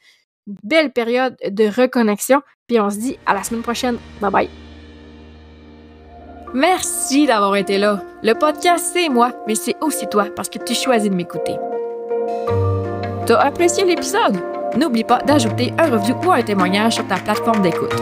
une 0.47 0.57
belle 0.63 0.93
période 0.93 1.37
de 1.47 1.65
reconnexion. 1.65 2.41
Puis 2.67 2.81
on 2.81 2.91
se 2.91 2.99
dit 2.99 3.19
à 3.27 3.35
la 3.35 3.43
semaine 3.43 3.63
prochaine. 3.63 3.99
Bye 4.21 4.31
bye. 4.31 4.51
Merci 6.55 7.27
d'avoir 7.27 7.55
été 7.57 7.77
là. 7.77 8.03
Le 8.23 8.33
podcast, 8.33 8.91
c'est 8.93 9.09
moi, 9.09 9.33
mais 9.47 9.55
c'est 9.55 9.77
aussi 9.83 10.07
toi 10.07 10.27
parce 10.35 10.49
que 10.49 10.59
tu 10.59 10.75
choisis 10.75 11.11
de 11.11 11.15
m'écouter. 11.15 11.57
T'as 13.27 13.41
apprécié 13.41 13.85
l'épisode? 13.85 14.56
N'oublie 14.77 15.05
pas 15.05 15.19
d'ajouter 15.19 15.73
un 15.79 15.91
review 15.91 16.17
ou 16.25 16.33
un 16.33 16.43
témoignage 16.43 16.95
sur 16.95 17.07
ta 17.07 17.17
plateforme 17.17 17.63
d'écoute. 17.63 17.95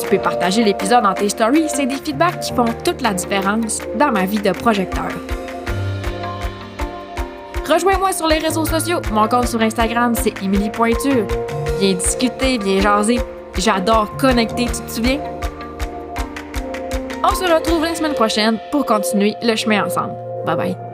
Tu 0.00 0.08
peux 0.08 0.18
partager 0.18 0.62
l'épisode 0.62 1.02
dans 1.02 1.14
tes 1.14 1.28
stories, 1.28 1.68
c'est 1.68 1.86
des 1.86 1.96
feedbacks 1.96 2.40
qui 2.40 2.52
font 2.52 2.66
toute 2.84 3.00
la 3.00 3.14
différence 3.14 3.80
dans 3.98 4.12
ma 4.12 4.24
vie 4.24 4.40
de 4.40 4.52
projecteur. 4.52 5.08
Rejoins-moi 7.68 8.12
sur 8.12 8.28
les 8.28 8.38
réseaux 8.38 8.64
sociaux. 8.64 9.00
Mon 9.10 9.26
compte 9.26 9.48
sur 9.48 9.60
Instagram, 9.60 10.14
c'est 10.14 10.40
Emily 10.42 10.70
Pointure. 10.70 11.26
Viens 11.80 11.94
discuter, 11.94 12.58
viens 12.58 12.80
jaser. 12.80 13.18
J'adore 13.58 14.16
connecter, 14.16 14.66
tu 14.66 14.82
te 14.82 14.90
souviens? 14.90 15.18
On 17.24 17.34
se 17.34 17.52
retrouve 17.52 17.82
la 17.82 17.94
semaine 17.94 18.14
prochaine 18.14 18.58
pour 18.70 18.86
continuer 18.86 19.34
le 19.42 19.56
chemin 19.56 19.84
ensemble. 19.84 20.14
Bye 20.44 20.56
bye. 20.56 20.85